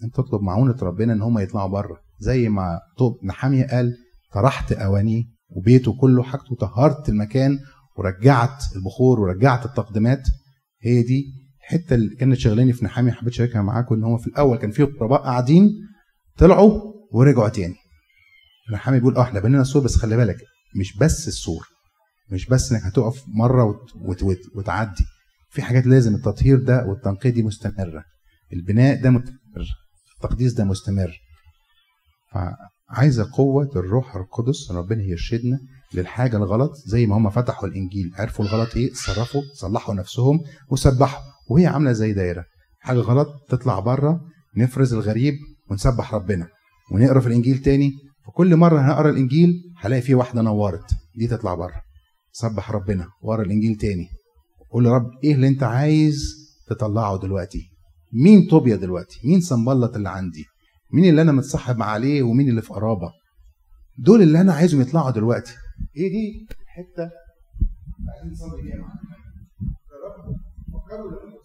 [0.05, 1.97] انت تطلب معونة ربنا إن هم يطلعوا بره.
[2.19, 3.93] زي ما طب نحاميه قال
[4.33, 7.59] طرحت اوانيه وبيته كله حاجته طهرت المكان
[7.99, 10.23] ورجعت البخور ورجعت التقديمات
[10.83, 11.25] هي دي
[11.61, 14.83] الحته اللي كانت شغلاني في نحاميه حبيت أشاركها معاكم إن هو في الأول كان في
[14.83, 15.71] غرباء قاعدين
[16.39, 16.81] طلعوا
[17.13, 17.75] ورجعوا تاني.
[18.73, 20.37] نحامي بيقول آه إحنا بنينا السور بس خلي بالك
[20.77, 21.67] مش بس السور
[22.33, 23.97] مش بس إنك هتقف مرة وت...
[23.97, 24.23] وت...
[24.23, 24.39] وت...
[24.55, 25.05] وتعدي.
[25.51, 28.05] في حاجات لازم التطهير ده والتنقية دي مستمرة.
[28.53, 29.67] البناء ده مستمر
[30.17, 31.21] التقديس ده مستمر.
[32.33, 35.59] فعايزة قوة الروح القدس ربنا يرشدنا
[35.95, 40.41] للحاجة الغلط زي ما هم فتحوا الإنجيل عرفوا الغلط إيه صرفوا صلحوا نفسهم
[40.71, 41.23] وسبحوا.
[41.51, 42.45] وهي عاملة زي دايرة
[42.81, 44.21] حاجة غلط تطلع بره
[44.57, 45.35] نفرز الغريب
[45.71, 46.49] ونسبح ربنا.
[46.93, 47.93] ونقرأ في الإنجيل تاني
[48.27, 51.83] فكل مرة هنقرأ الإنجيل هلاقي فيه واحدة نورت دي تطلع بره.
[52.33, 54.09] سبح ربنا واقرا الإنجيل تاني.
[54.71, 56.35] قول يا رب إيه اللي أنت عايز
[56.69, 57.71] تطلعه دلوقتي؟
[58.25, 60.45] مين طوبيا دلوقتي؟ مين سنبلط اللي عندي؟
[60.93, 63.13] مين اللي أنا متصاحب عليه؟ ومين اللي في قرابة؟
[63.99, 65.53] دول اللي أنا عايزهم يطلعوا دلوقتي.
[65.97, 67.11] إيه دي؟ الحته
[68.09, 68.77] عايزين نصلي بيها
[69.91, 70.37] جربوا.
[70.73, 71.37] فكروا لما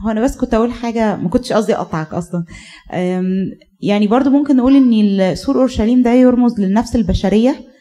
[0.00, 2.44] هو أنا بس كنت أقول حاجة ما كنتش قصدي أقطعك أصلا.
[3.80, 7.75] يعني برضو ممكن نقول إن سور أورشليم ده يرمز للنفس البشرية.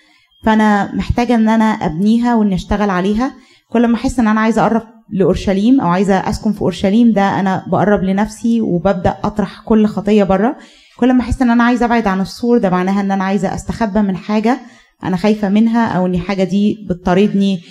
[0.45, 3.31] فأنا محتاجة إن أنا أبنيها وإني أشتغل عليها.
[3.69, 7.63] كل ما أحس إن أنا عايزة أقرب لأورشليم أو عايزة أسكن في أورشليم ده أنا
[7.67, 10.55] بقرب لنفسي وببدأ أطرح كل خطية بره
[10.97, 14.01] كل ما أحس إن أنا عايزة أبعد عن السور ده معناها إن أنا عايزة أستخبى
[14.01, 14.57] من حاجة
[15.03, 17.61] أنا خايفة منها أو إن حاجة دي بتطاردني.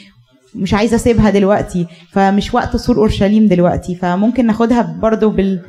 [0.55, 3.95] مش عايزة أسيبها دلوقتي فمش وقت سور أورشليم دلوقتي.
[3.95, 5.61] فممكن ناخدها برضو بال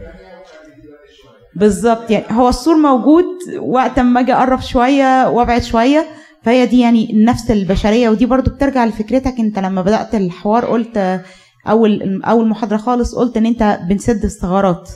[1.56, 3.26] بالظبط يعني هو السور موجود
[3.60, 6.06] وقت ما أجي أقرب شوية وأبعد شوية
[6.46, 11.22] فهي دي يعني النفس البشرية ودي برضو بترجع لفكرتك انت لما بدأت الحوار قلت
[11.68, 14.90] أول أول محاضرة خالص قلت إن أنت بنسد الثغرات.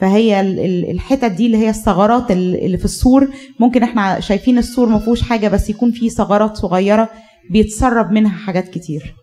[0.00, 3.28] فهي ال- ال- الحتت دي اللي هي الثغرات ال- اللي في السور
[3.60, 7.08] ممكن إحنا شايفين السور ما فيهوش حاجة بس يكون فيه ثغرات صغيرة
[7.50, 9.14] بيتسرب منها حاجات كتير.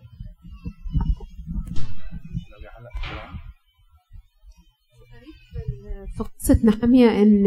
[6.16, 7.46] في قصة نحامية إن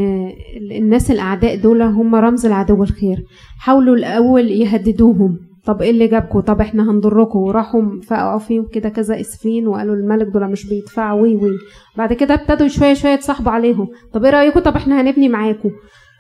[0.58, 3.24] ال- الناس الأعداء دول هم رمز العدو الخير.
[3.60, 5.38] حاولوا الأول يهددوهم.
[5.66, 10.28] طب إيه اللي جابكم طب إحنا هنضركم وراحوا فقعوا فيهم كده كذا إسفين وقالوا الملك
[10.28, 11.22] دول مش بيدفعوا.
[11.22, 11.52] وي وي.
[11.98, 13.88] بعد كده ابتدوا شوية شوية يتصاحبوا عليهم.
[14.14, 15.72] طب إيه رايكم طب إحنا هنبني معاكم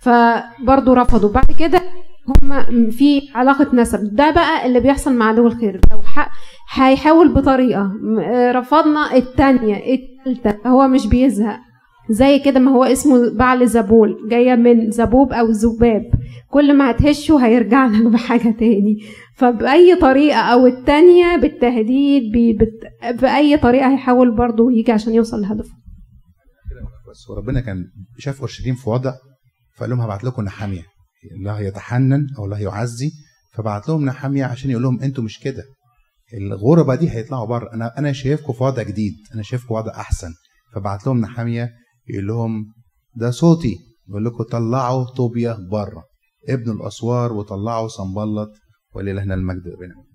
[0.01, 1.29] فبرضه رفضوا.
[1.29, 1.81] بعد كده
[2.27, 4.15] هم في علاقة نسب.
[4.15, 5.81] ده بقى اللي بيحصل مع عدو الخير.
[5.91, 5.99] لو
[6.73, 7.37] هيحاول
[8.19, 10.67] آه، رفضنا التانية التالتة.
[10.69, 11.59] هو مش بيزهق.
[12.09, 16.01] زي كده ما هو اسمه بعل زبول جاية من زبوب أو ذباب
[16.51, 18.97] كل ما هتهشه هيرجع لك بحاجة تاني.
[19.35, 22.23] فبأي طريقة أو التانية بالتهديد
[23.21, 25.73] بأي طريقة هيحاول برضه يجي عشان يوصل لهدفه.
[27.09, 27.85] بس وربنا كان
[28.17, 29.13] شاف أورشليم في وضع
[29.77, 30.83] فقال لهم هبعت لكم نحامية.
[31.37, 33.11] الله يتحنن أو الله يعزي
[33.53, 35.63] فبعت لهم نحامية عشان يقول لهم أنتوا مش كده.
[36.33, 37.73] الغربة دي هيطلعوا بره.
[37.73, 39.13] أنا أنا شايفكم في وضع جديد.
[39.33, 40.29] أنا شايفكم وضع أحسن.
[40.75, 41.69] فبعت لهم نحامية
[42.09, 42.65] يقول لهم
[43.15, 43.77] ده صوتي.
[44.09, 46.03] يقول لكم طلعوا طوبيا بره.
[46.49, 48.49] ابن الأسوار وطلعوا صنبلط
[48.95, 50.08] ولله المجد بينهم